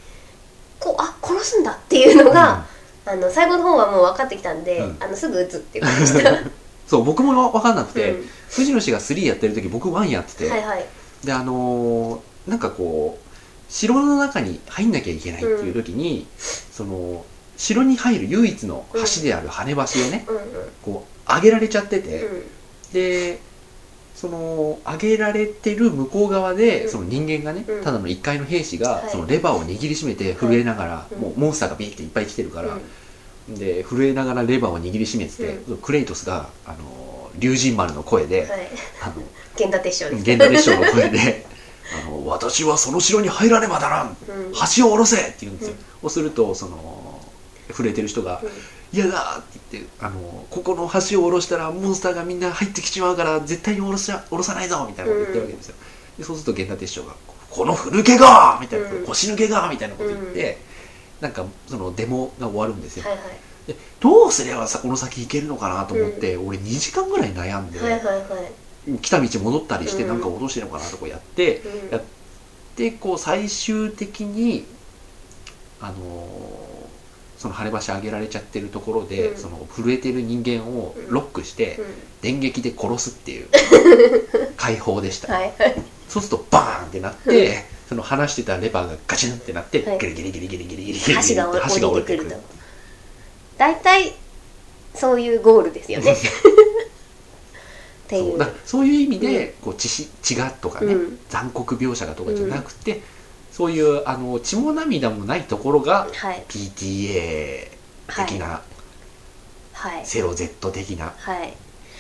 [0.79, 2.65] こうあ殺すんだっていうのが、
[3.05, 4.97] あの最後の方はもう分かってきたんで、うん。
[5.03, 6.37] あのすぐ撃つっていう感じでした、
[6.87, 8.29] そう僕も分かんなくて、うん。
[8.49, 10.85] 藤野氏が3やってる時僕1やってて、はいはい。
[11.23, 13.29] であのーなんかこう
[13.71, 17.23] 城の中に入んなきゃいけないっていう時に、その
[17.59, 20.35] 城に入る唯一の橋である羽橋をね、うん。
[20.35, 20.43] うん
[20.81, 22.43] こう上げられちゃってて、うん。
[22.93, 23.39] で
[24.15, 26.89] その上げられてる向こう側で、うん。
[26.89, 27.83] その人間がね、うん。
[27.83, 29.09] ただの1階の兵士が、はい。
[29.11, 32.69] そのレバーを握りしめて震えながら、うんもうモンスターがビーっていっぱい来てるから、
[33.49, 33.55] うん。
[33.55, 38.49] で震えながらレバーを握りしめてて、クレイトスがあの竜神丸の声で、はい。
[39.03, 39.15] あの
[39.57, 40.23] 源田鉄章です。
[40.23, 41.45] 源田列将の声で
[42.05, 44.17] あの「私はその城に入らねばならん。
[44.27, 44.53] うん。
[44.75, 45.77] 橋を下ろせ!」って言うんですよ、うん。
[46.01, 46.98] そうするとその
[47.73, 48.49] 震えてる人がうん
[48.91, 55.75] 「嫌だ!」って言ってあの「ここの橋を下ろしたらモンスターがみんな入ってきちまうから絶対に下ろし下ろさないぞ!」みたいなこと言ってるわけですよ、
[56.17, 57.13] でそうすると源田鉄将が
[57.49, 60.57] 「この古毛が!」みたいなうん「腰抜けが!」みたいなこと言って、
[61.21, 63.21] なんかそのデモが終わるんですよ、はいはい
[63.67, 68.51] でどうすればさこの先行けるのかなと思って、俺2時間ぐらい悩んで、はいはいはい
[69.03, 72.01] 来た道戻ったりしてうんなんか落としてるのかなとかやって、うんや
[72.75, 74.65] でこう最終的に
[75.81, 76.68] あのー
[77.39, 79.37] その晴れ橋上げられちゃってるところで、うん。
[79.37, 81.85] その震えてる人間をロックして、うん。
[82.21, 83.47] 電撃で殺すっていう
[84.57, 85.53] 解放でした、はい。
[85.57, 89.99] はいそうするとバーンってなって、その離してたレバーがガチンってなって、はい。
[89.99, 92.37] ギリギリギリギリギリギリギリ橋がって橋が降折れてくるりてくると
[93.59, 94.15] 大体
[94.95, 96.15] そういうゴールですよねっ
[98.07, 103.01] ていうそうだそういう意味で、こう血し血がとかね、うん残酷描写がとかじゃなくて、
[103.59, 106.45] そういうあの血も涙もないところがはい。
[106.47, 107.67] PTA
[108.07, 108.61] 的な、
[109.73, 110.05] はい。
[110.05, 111.11] セロ Z 的な。
[111.17, 111.53] はい。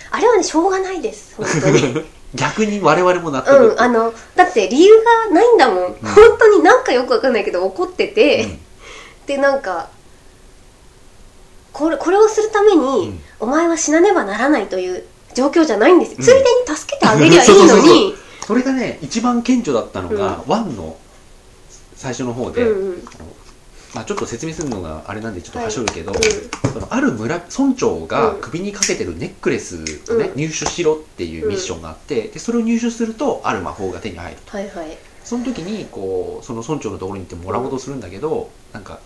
[0.09, 2.05] あれはねしょうがないです本当に。
[2.33, 3.71] 逆に我々も納得。
[3.71, 8.59] うんあのだって理由がないんだもん、本当になんかよくわかんないけど怒ってて、うん。
[9.25, 9.89] でなんか
[11.73, 13.23] これこれをするために、うん。
[13.41, 16.23] お前は死なねばならないという状況じゃないんですよ、うん。
[16.23, 18.15] ついでに助けてあげりゃいいの そうそうそうに
[18.47, 20.95] それがね一番顕著だったのが、ワンの
[21.99, 23.03] 最初の方で、うんうん。
[23.93, 26.71] まあ、ちょっと説明するのがあれなんでちょっとはしょるけど、うん。
[26.71, 28.41] そのある村村長がうん。
[28.41, 29.75] 首にかけてるネックレス
[30.09, 30.37] をね、うん。
[30.37, 34.57] 入手しろっていうミッションがあって、でそれを入手するとある魔法が手に入ると。
[34.57, 34.97] はいはい。
[35.25, 38.99] その時にこうその村長のところに行ってもらおうとするんだけど、なんか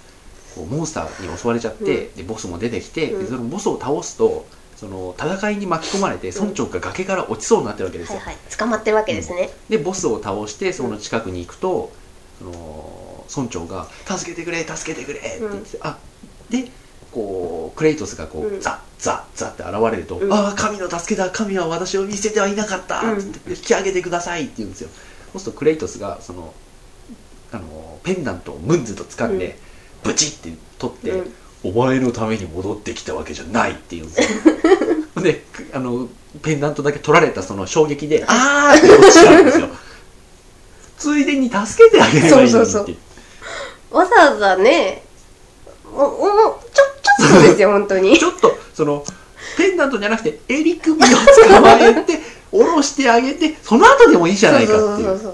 [0.54, 3.24] こうモンスターに襲われちゃって、でボスも出てきて、うん。
[3.24, 8.38] でそのボスを倒すとその戦いに巻き込まれて村長が崖から落ちそうになってるわけですよ、はいはい。
[8.58, 11.92] 捕まってるわけですね、でボスを倒してその近くに行くと、
[12.44, 15.98] その村長が「助けてくれ助けてくれ」って言って、あ
[16.50, 16.70] で
[17.12, 18.62] こうクレイトスがこう、うん。
[18.62, 20.34] ザッザッザッって現れると「うん。
[20.34, 24.90] ああ神の助けだ神は私を見せてはいなかった」うんって言って引き上げてください」って言うんですよ。
[25.34, 26.54] そうするとクレイトスがその
[27.52, 29.38] あのペンダントをムンズと掴ん。
[29.38, 29.58] で、
[30.04, 31.34] ブチって取って、うん。
[31.64, 34.44] お前のために戻ってきたわけじゃないって言うんですよ。
[35.22, 36.10] であの
[36.42, 39.70] ペンダントだけ取られたその衝撃であーって落ちちゃうんですよ
[41.04, 42.52] ついでに助けてあげればいいのにって。
[42.52, 42.92] そうそ
[43.92, 45.04] うわざわざね
[45.86, 46.30] もうもう
[46.74, 46.84] ちょ
[47.20, 48.18] ちょっとですよ 本当に。
[48.18, 49.04] ちょっとその
[49.58, 52.20] ペンダントじゃなくて襟首を捕まえて
[52.52, 54.88] 下ろしてあげてその後でもいいじゃないかっていう。
[54.88, 55.34] そうそうそうそう。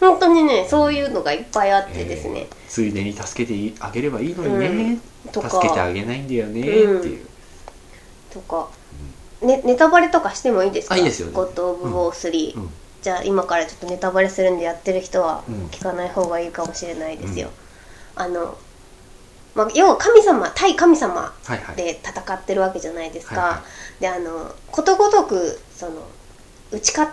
[0.00, 4.98] 本当にねそういうのがいっぱいあってですね、ついでに助けてあげればいいのにね、
[5.32, 5.48] とか。
[5.50, 7.26] 助けてあげないんだよねっていう、
[8.32, 8.68] とか、
[9.40, 10.94] ね、ネタバレとかしてもいいですか？
[10.94, 12.70] あいいですよゴッド・オブ・ウォー3、うん
[13.04, 15.66] じゃあ今からちょっとネタバレするんでやってる人はうん。
[15.66, 17.50] 聞かない方がいいかもしれないですよ、
[18.16, 18.56] あの、
[19.54, 21.34] まあ、要は神様対神様
[21.76, 23.62] で戦ってるわけじゃないですか、はいは
[24.00, 26.08] であのことごとくその
[26.72, 27.12] 打ち勝っ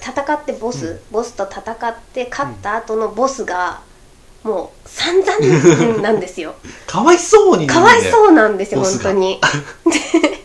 [0.00, 1.00] 戦ってボス、うん。
[1.10, 3.80] ボスと戦って勝った後のボスが
[4.44, 6.54] もう散々なんですよ。
[6.86, 9.40] かわいそうになかわいそうなんですよ本当に。
[9.90, 10.38] で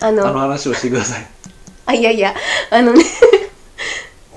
[0.00, 1.26] あのあの話をしてください
[1.90, 2.34] あいやいや
[2.70, 3.04] あのね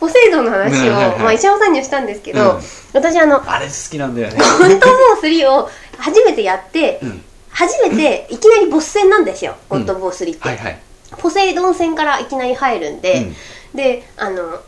[0.04, 1.20] ポセイドンの話を、はいはいはい。
[1.20, 2.62] まあ、石山さんにはしたんですけど、うん。
[2.94, 4.38] 私あのあれ好きなんだよね。
[4.38, 7.22] ゴッド・ウォー3を初めてやって、うん。
[7.50, 10.80] 初めていきなりボス戦なんですよ、ゴッド・ウォー3って、はいはい。
[11.20, 13.28] ポセイドン戦からいきなり入るんで、
[13.72, 13.78] うん。
[13.78, 14.60] であの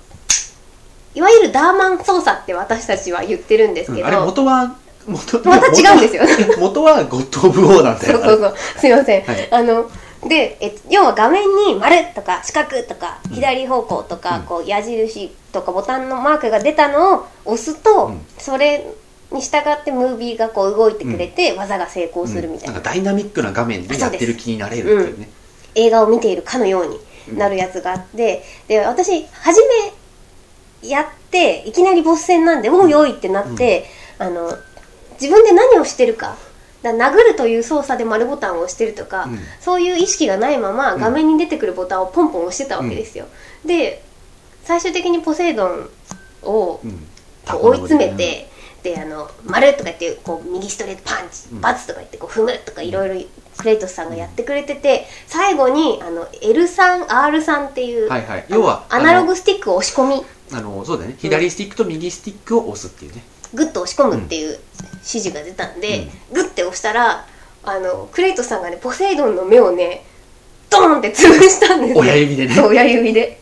[1.15, 4.13] いわゆるダーマン操作って私たちは言ってるんですけど、うん。
[4.13, 6.23] あれ元は元また違うんですよ。
[6.59, 8.19] 元はゴッド・オブ・ウォーなんだよ。
[8.23, 8.55] そうそうそう。
[8.79, 9.47] すいません、はい。
[9.51, 9.89] あの
[10.27, 13.35] でえ要は画面に丸とか四角とかうん。
[13.35, 14.43] 左方向とか、うん。
[14.43, 18.21] こう矢印とかボタンのマークが出たのを押すと、うん。
[18.37, 18.85] それ
[19.31, 22.79] に従ってムービーがこう動いてくれて、技が成功するみたいな、うん。
[22.79, 25.29] んかダイナミックな画面でやってる気になれるっていうね。
[25.75, 29.59] 映画を見ているかのようになるやつがあって、で私初
[30.81, 33.85] めやっていきなりボス戦なんでもう良いってなって、
[34.17, 34.57] あの
[35.19, 36.37] 自分で何をしてるか
[36.93, 39.39] だ殴るという操作で丸ボタンを押してるとか、うん。
[39.59, 43.25] そういう意識がないまま画面に出てくるボタンをポンポン押してたわけですよ、
[43.65, 44.03] で
[44.63, 45.89] 最終的にポセイドン
[46.43, 46.79] を
[47.47, 48.49] 追い詰めて、
[48.83, 51.61] であの丸とか言ってこう右ストレートパンチ、うん。
[51.61, 53.25] バツとか言ってこう踏むとかいろいろ
[53.57, 58.45] クレイトスさんがやってくれてて最後にあの L3R3 っていう、はいはい。
[58.49, 60.25] 要はアナログスティックを押し込み。
[60.53, 61.15] あのそうだよね。
[61.17, 67.25] 左スティックと右スティックを押すっていうねグッと押し込むっていう指示が出たんで、グッて押したら
[67.63, 70.05] あのクレイトスさんがねポセイドンの目をね
[70.69, 71.99] ドーンって潰したんですよ。
[71.99, 72.55] 親指でね。
[72.55, 73.39] そう親指で。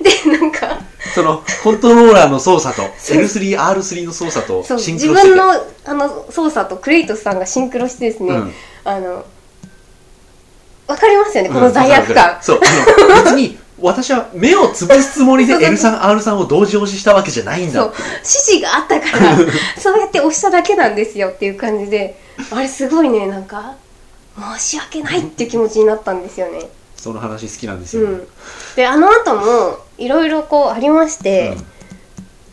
[0.00, 0.80] でなんか
[1.14, 5.34] そのコントローラーの操作と L3R3 の操作とシンク自ロしてて。
[5.34, 5.52] 分の
[5.84, 8.52] あの操作とクレイトスさんがシンクロしてですね、うん。
[8.84, 9.24] あの
[10.86, 17.82] わかりますよねこの罪悪感、そうあの別に私は目を潰すつもりでそうそうそ L3R3 を同時押ししたわけじゃないんだ。
[17.82, 17.92] そう。
[17.92, 19.36] 指示があったから
[19.78, 22.18] そうやって押しただけなんですよっていう感じで。
[22.50, 23.76] あれすごいねなんか
[24.58, 26.68] 申し訳ないっていう気持ちになったんですよね。
[26.96, 28.28] その話好きなんですよ、うん。
[28.74, 31.66] であの後もいろいろこうありましてうん。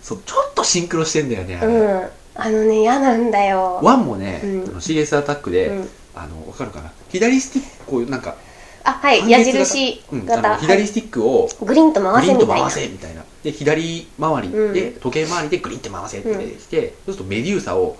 [0.04, 3.80] そうちょっとシンクロしてんだよねあうれ、ん、あのね嫌なんだよ。
[3.82, 4.64] ワンもね、うん。
[4.80, 5.90] CS アタックで、うん。
[6.14, 6.92] あのわかるかな。
[7.10, 8.36] 左スティックこういうなんか
[8.84, 12.08] あはい矢印うん、左スティックをグリーンとグ
[12.48, 13.24] 回せみたいな。
[13.44, 15.00] で左回りで、うん。
[15.00, 17.98] 時計回りでグリーンって回せって出てきて、そうするとメデューサを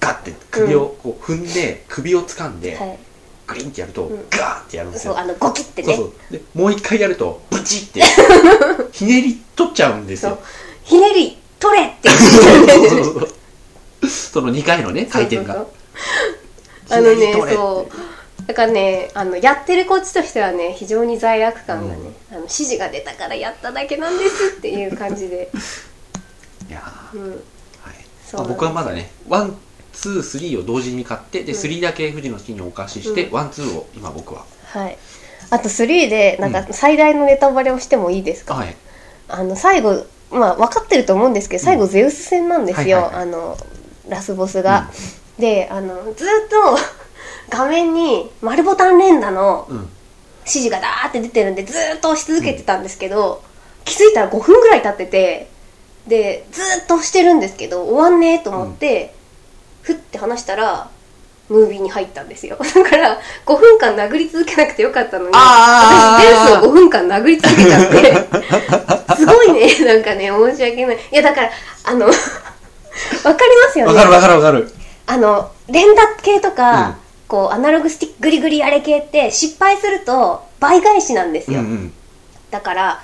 [0.00, 2.98] ガッて首をこう踏んで首を掴んで、はい。
[3.46, 4.08] グリーンってやると、ん。
[4.30, 5.18] ガーってやるんですよ。
[5.18, 5.94] あのゴキってね。
[5.94, 6.32] そうそう。
[6.32, 8.02] でもう一回やるとブチって
[8.92, 10.38] ひねり取っちゃうんですよ。
[10.84, 12.08] ひねり取れって。
[14.06, 15.66] その2回のね回転が。
[16.90, 17.54] あのねひねり取れって。
[17.54, 18.15] そう
[18.46, 25.50] だからねあのやってるこっちとしてはね非常に罪悪感がね、あの指示が出たからやっただけなんですっていう感じで、
[26.68, 27.40] いやーうん、はい。
[28.32, 29.56] まあ僕はまだね one
[29.92, 31.58] two three を同時に買ってでうん。
[31.58, 33.32] 3だけ富士の木にお貸しして、うん。
[33.32, 34.44] one two を今僕は。
[34.66, 34.98] はい。
[35.50, 38.76] あと3でなんか最大のネタバレをしてもいいですか、はい。
[39.28, 43.22] あの最後まあ分かってると思うんですけど最後ゼウス戦なんですよ、はいはいはい。
[43.22, 43.58] あの
[44.08, 44.88] ラスボスが、
[45.38, 46.78] であのずっと
[47.48, 49.88] 画面に丸ボタン連打のうん。
[50.46, 53.42] 指示がダーって出てるんでずーっと押し続けてたんですけど、
[53.84, 55.48] 気づいたら5分ぐらい経ってて
[56.06, 59.12] でずーっと押してるんですけど終わんねえと思って、
[59.82, 60.88] ふって話したら
[61.48, 62.58] ムービーに入ったんですよ。
[62.62, 66.24] だから5分間殴り続けなくてよかったのにあー。
[66.24, 69.16] 私ゼウスを5分間殴り続けちゃって。
[69.18, 70.96] すごいねなんかね申し訳ない。
[70.96, 71.50] いやだから
[71.82, 73.94] あの わかりますよね。
[73.94, 74.72] わかるわかるわかる。
[75.08, 81.92] あの連打系とか、うんこうアナログスティックグリグリあれ系って失敗すると倍返しなんですよ、うんうん。
[82.50, 83.02] だから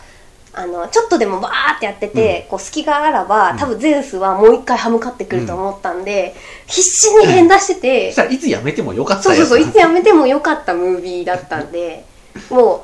[0.55, 3.59] あのちょっとでもバーってやってて、こう隙があらばうん。
[3.59, 6.35] 多分ゼウスはもう一回歯向かってくると思ったんで、
[6.67, 12.05] 必死に連打してて、 そしたらいつやめてもよかったそうよそうそういつやめてもよかったムービーだったんで
[12.51, 12.81] もう、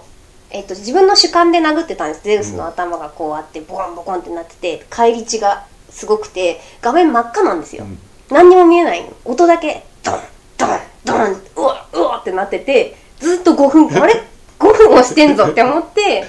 [0.51, 2.22] えっと自分の主観で殴ってたんです。
[2.24, 7.98] ゼウスの頭がこうあってボコンボコンってなってて返り血がすごくて画面真っ赤なんですよ、うん。
[8.31, 9.03] 何にも見えない。
[9.03, 10.20] の音だけドン
[10.57, 14.14] ドンドンうわうわってなっててずっと5分あれ？
[14.59, 16.25] 5分押してんぞって思って。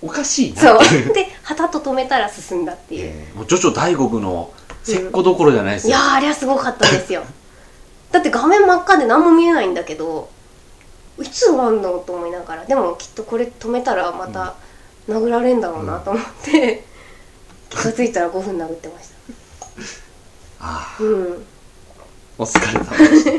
[0.00, 0.84] おかしいそうな。
[0.84, 1.14] っていう。
[1.14, 4.50] で旗と止めたら進んだっていう、えーもうジョジョ大国の
[4.84, 7.22] 石膏どころじゃないですよ、いやーあれはすごかったですよ。
[8.10, 10.28] だって画面真っ赤で何も見えないんだけど
[11.20, 12.64] いつ終わんのと思いながら。
[12.64, 14.54] でもきっとこれ止めたらまた
[15.08, 16.84] 殴られんだろうなと思って、
[17.70, 19.66] 気が付いたら5分殴ってました。
[20.66, 21.46] あうん。
[21.98, 22.02] あ
[22.38, 23.30] お疲れ様でした。
[23.30, 23.38] ま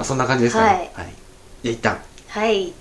[0.00, 0.90] あそんな感じですかね。
[0.94, 1.12] はい。
[1.62, 2.00] じゃあ一旦。
[2.28, 2.72] はい。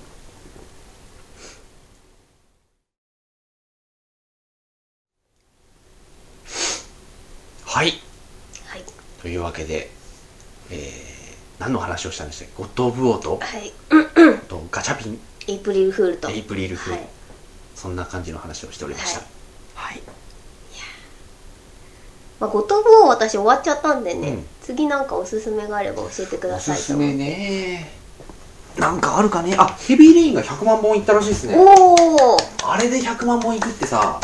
[7.65, 7.93] はい。
[8.67, 8.83] はい。
[9.21, 9.89] というわけで、
[10.71, 10.79] えー、
[11.59, 12.53] 何の話をしたんでしたっけ？
[12.57, 13.73] ゴッド・オブ・ウォーとはい。
[14.47, 15.19] とガチャピン？
[15.47, 16.29] エイプリルフールと。
[16.29, 17.09] エイプリルフール、はい。
[17.75, 19.21] そんな感じの話をしておりました。
[19.75, 20.01] はい、
[22.39, 24.45] まあ、五島部を私終わっちゃったんでね、うん。
[24.61, 26.77] 次なんかおすすめがあれば教えてくおださいと。
[26.77, 27.91] 思うすすめね。
[28.77, 29.55] なんかあるかね。
[29.57, 31.55] あヘビーレインが100万本いったらしいですね。
[31.57, 31.63] お
[32.33, 34.21] おあれで100万本いくってさ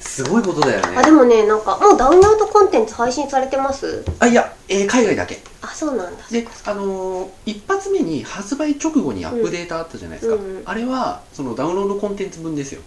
[0.00, 0.96] すごいことだよね。
[0.98, 4.04] あでもねなんかもうダウンロードコンテンツ配信されてます？
[4.18, 5.38] あいや、えー海外だけ。
[5.62, 6.24] あそうなんだ。
[6.30, 10.62] であのー一発目に発売直後にアップデータあったじゃないですか、うんうん。
[10.66, 12.82] あれはそのダウンロードコンテンツ分ですよ、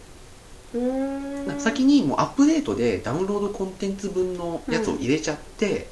[1.60, 5.88] 先にもうアップデートでダウンロードコンテンツ分のやつを入れちゃって、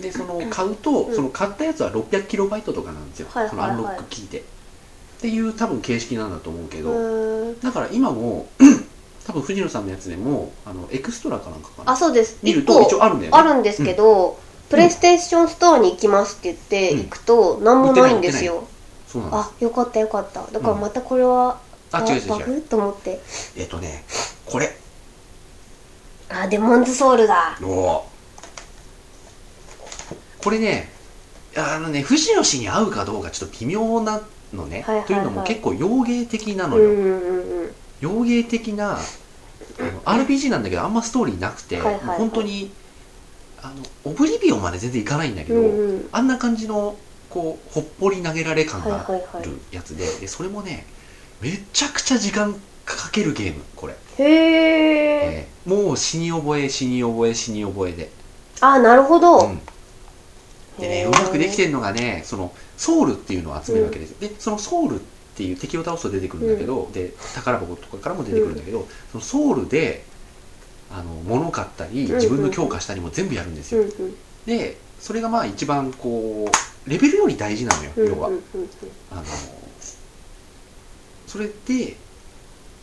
[0.00, 1.14] でその買うと、うん。
[1.14, 3.68] その買ったやつは600キロバイトとかなんですよ、はいはいはい。
[3.68, 4.40] そのアンロック聞いて。
[4.40, 4.42] っ
[5.20, 7.60] ていう多分形式なんだと思うけうど、ーん。
[7.60, 8.48] だから今も
[9.26, 11.92] 多分藤野さんのやつでもあのエクストラかなんかかな。
[11.92, 12.38] あそうです。
[12.42, 13.38] 見ると一応あるんだよね。
[13.38, 14.38] あるんですけど、
[14.70, 18.66] プレイステーションストアに行きますって言ってうん行くと何もないんですよ、
[19.06, 20.46] そうなんあよかったよかった。
[20.50, 21.60] だからまたこれは、
[21.92, 22.62] あ違う違う違う。
[22.62, 23.20] と思って。
[23.56, 24.04] えっとね
[24.46, 24.76] これ。
[26.28, 27.58] あデモンズソウルだ。
[27.62, 28.10] おお
[30.42, 30.88] これね
[31.56, 34.22] あのね藤野氏に合うかどうかちょっと微妙な
[34.54, 35.06] のね、はいはいはい。
[35.06, 37.74] というのも結構洋芸的なのよ、うんうんうんうん。
[38.00, 38.98] 洋芸的な
[39.78, 42.18] あの RPG なんだけどあんまストーリーなくて、はいはいはい。
[42.18, 42.70] 本当に
[43.62, 46.08] あのオブリビオンまで全然いかないんだけど、うんうん。
[46.12, 46.96] あんな感じの
[47.28, 49.42] こうほっぽり投げられ感がはいはいはい。
[49.42, 50.86] あるやつで,、でそれもね
[51.40, 55.48] めちゃくちゃ時間かけるゲームこれ、へええ。
[55.66, 58.10] ーもう死に覚え死に覚え死に覚えで、
[58.60, 59.60] あなるほど、うん。
[60.78, 64.98] でねうまくできてるのがねそのソウルっていうのを集めるわけですよ、でそのソウルっ
[65.36, 70.04] ていう敵を倒すと出てくるんだけど、で宝箱とかからも出てくるんだけど、そのソウルで
[70.90, 74.14] あの物買ったりうん自分の強化したりも全部やるんですよ、うんうん。
[74.46, 76.50] でそれがまあ一番こ
[76.86, 78.42] うレベルより大事なのよ、うん要は、うんうん。
[79.12, 79.22] あの
[81.30, 81.96] それで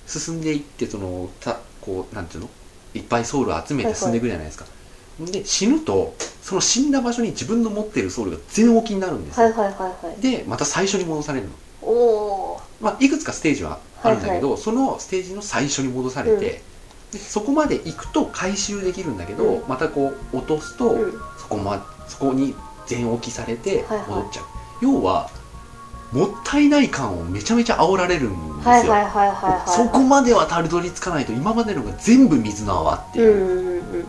[0.06, 2.50] 進んでいってそのたこうなんていうの？
[2.94, 4.66] いっぱいソウルを集めて進んでいくじゃないですか、
[5.20, 10.22] で死ぬとその死んだ場所に自分の持ってるソウルが全置きになるんですよ、はいはいはいはい。
[10.22, 11.92] でまた最初に戻されるの、お
[12.54, 16.40] おまあ、いくつかステージはあるんだけど、そのステージの最初に戻されて、うん。
[16.40, 16.62] で
[17.20, 19.68] そこまで行くと回収できるんだけど、うん。
[19.68, 21.12] またこう落とすと、うん。
[21.38, 22.56] そこまそこに
[22.88, 24.10] 全置きされてはいはい。
[24.10, 24.46] 戻っちゃう、
[24.82, 25.30] 要は
[26.12, 28.94] もったいない感をめちゃめちゃ煽られるんですよ、
[29.68, 34.06] そこまではたどり着かないと今までのが全部水の泡っていう、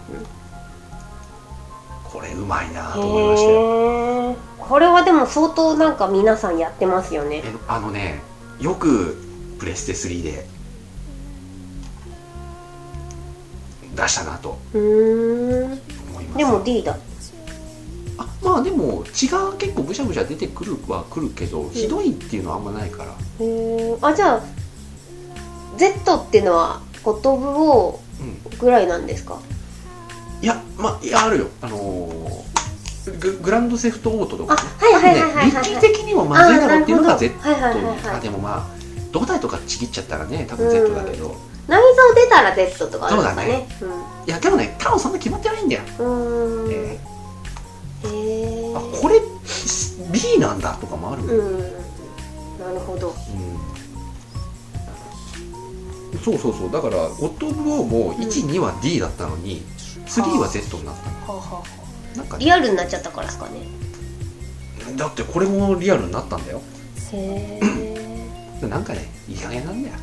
[2.05, 7.42] これうまいなと思いましたよこれはでも相当なんか皆さんやってますよね。
[7.42, 8.20] えあのね
[8.61, 9.16] よく
[9.59, 10.46] プレステ3で
[13.94, 16.38] 出したなと思います。
[16.38, 16.96] でも D だあ
[18.49, 23.11] まあでも血が結構ぐしゃぐしゃ出てくるはくるけど、ひどいっていうのはあんまないから。
[23.11, 24.42] へえあじゃあ
[25.76, 28.59] Z っていうのはゴトブをうん。
[28.59, 29.38] ぐらいなんですか？
[30.40, 31.46] いやまあいやあるよ。
[31.61, 32.49] あのー
[33.20, 35.46] ググランドセフトオートとかはいはいはいはいはい。
[35.46, 38.16] 立地的にもまずいだろうっていうのがあーなる Z ほどはいはいはいはい。
[38.16, 38.66] あでもまあ
[39.12, 41.34] 胴体とかちぎっちゃったらね多分 Z だけど、
[41.68, 43.66] 内臓出たら Z とかあるのかね。
[44.26, 46.64] いやでもね多分そんな決まってないんだよ、うん。
[46.64, 46.99] うーんえ
[48.93, 49.20] これ
[50.11, 51.22] B なんだとかもある。
[51.22, 51.61] もん、うん。
[52.59, 53.09] なるほど。
[53.09, 53.12] う
[56.16, 56.18] ん。
[56.18, 56.72] そうそうそう。
[56.72, 59.62] だからゴッド・オブ・ウォーも12は D だったのに
[60.07, 61.62] 3は Z になったはあは
[62.14, 62.45] あなんかね。
[62.45, 63.66] リアルになっちゃったからですかね。
[64.97, 66.62] だってこれもリアルになったんだよ。
[67.12, 68.61] へえ。
[68.66, 69.95] なんかねいい加減なんだよ。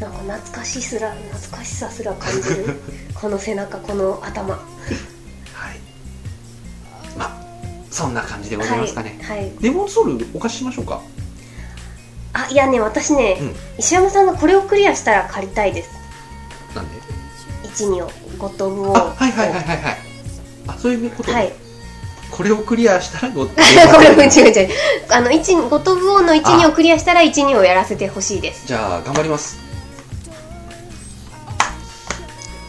[0.00, 2.80] なんか懐かしすら懐かしさすら感じる。
[3.14, 4.60] この背中この頭
[7.92, 11.00] そんな感じでございますかね、はい、はい、レモンソウルお貸ししましょうか？
[12.32, 13.54] あいやね私ね、うん。
[13.78, 15.90] 石山さんがこれをクリアしたら借りたいです。
[16.74, 16.96] なんで
[17.74, 19.96] ？12をゴッド・オブ・ウォーあはいはいはいはいはい。
[20.68, 21.52] あそういうこと、はい。
[22.30, 24.68] これをクリアしたらゴッドこれ違う違う。
[25.10, 28.66] あの1ゴッド・オブ・ウォーの12をクリアしたら12をやらせてほしいです。
[28.66, 29.58] じゃあ頑張ります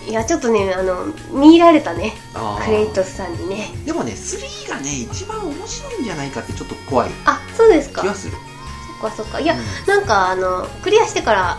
[0.08, 2.14] いやちょっとねあの見入られたね。
[2.66, 3.70] クレイトスさんにね。
[3.86, 7.12] でもね3がね一番面白いんじゃないかってちょっと怖い。
[7.26, 8.01] あそうですか。
[8.01, 8.34] 気はする。
[9.01, 9.39] そっかそっか。
[9.39, 9.62] いや、うん。
[9.88, 11.58] なんかあのクリアしてから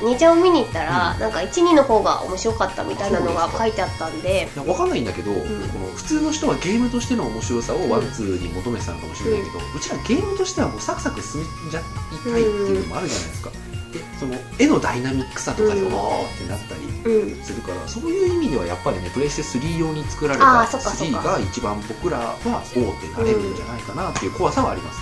[0.00, 1.20] 2ちゃんを見に行ったら、うん。
[1.20, 4.48] なんか12の方が面白かったみたいなのが書いてあったんで。
[4.54, 11.82] いやわかんないんだけど、この普通の人はゲームとしての面白さをワンツーに求めてたのかもしれないけど、うちらゲームとしてはもうサクサク進めちゃい
[12.24, 13.50] たいっていうのもあるじゃないですか、
[13.94, 15.94] でその絵のダイナミックさとかで、うん。
[15.94, 16.82] おーってなったり
[17.14, 17.42] うん。
[17.44, 21.18] するからそういう意味ではやっぱりねプレイステ3用に作られたそっかそっか。
[21.18, 25.00] 3が一番僕らはおーってなれるんじゃないかなっていう怖さはあります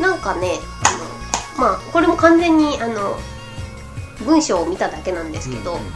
[0.00, 0.52] ね、なんかね
[1.58, 3.18] あのまあこれも完全にあの
[4.24, 5.86] 文章を見ただけなんですけど、うんうん。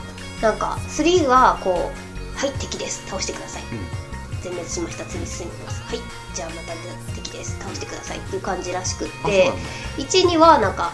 [0.43, 2.05] なんか3がこう
[2.39, 3.03] 「はい敵です。
[3.07, 4.05] 倒してください」うん。
[4.43, 5.05] 全滅しました。
[5.07, 5.83] 次進みます。
[5.83, 6.01] はい
[6.35, 6.75] じゃあまた
[7.15, 7.57] 敵です。
[7.61, 8.19] 倒してください。
[8.19, 9.63] っていう感じらしくってなんだ。
[9.99, 10.93] 12はなんか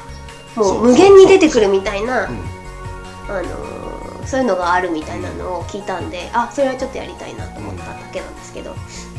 [0.57, 2.37] もそうう無限に出てくるみたいなうん
[3.29, 8.77] あのーそういうのがあるみたいなのを聞いたんで、あそれはちょっとやりたいなと思っただけなんですけど、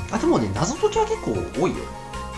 [0.10, 1.84] あでもね謎解きは結構多いよ。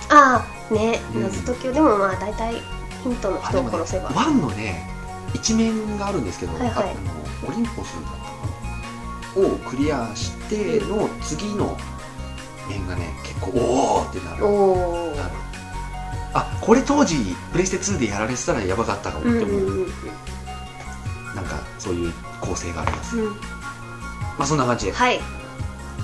[0.10, 1.24] ああねうん。
[1.24, 2.56] 謎解きをでもまあ大体
[3.04, 4.90] ヒントの人を殺せば、ワンのね
[5.36, 6.90] 一面があるんですけど、はいはい。
[6.90, 6.94] あ
[7.46, 8.18] のオリンポスだったか
[9.42, 9.48] な。
[9.48, 11.78] をクリアしての次の
[12.68, 14.42] 面がね結構おおってなる。
[14.42, 15.36] なる
[16.34, 19.88] あこれ当時プレステ2でやられてたらやばかったかもって思う、うんうんうん
[21.36, 23.34] なんかそういう構成があります、うん。
[23.34, 23.40] ま
[24.40, 24.92] あそんな感じで。
[24.92, 25.20] はい。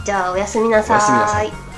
[0.06, 1.69] じゃあおやすみなさおやすみなさいい